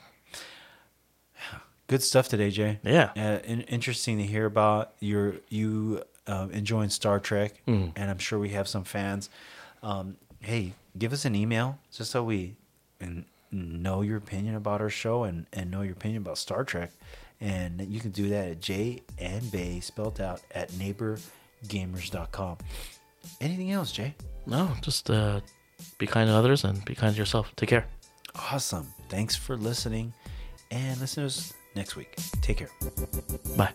[1.87, 2.81] Good stuff today, Jay.
[2.83, 3.13] Yeah.
[3.17, 7.93] Uh, in, interesting to hear about your you um, enjoying Star Trek, Mm.
[7.97, 9.29] and I'm sure we have some fans.
[9.83, 12.57] Um, hey, give us an email just so we
[13.01, 16.91] and know your opinion about our show and, and know your opinion about Star Trek.
[17.41, 22.59] And you can do that at J and Bay spelled out at neighborgamers.com.
[23.41, 24.15] Anything else, Jay?
[24.47, 25.41] No, just uh,
[25.99, 27.53] be kind to others and be kind to yourself.
[27.57, 27.87] Take care.
[28.35, 28.87] Awesome.
[29.09, 30.13] Thanks for listening.
[30.71, 32.15] And listen to us next week.
[32.41, 32.71] Take care.
[33.57, 33.73] Bye.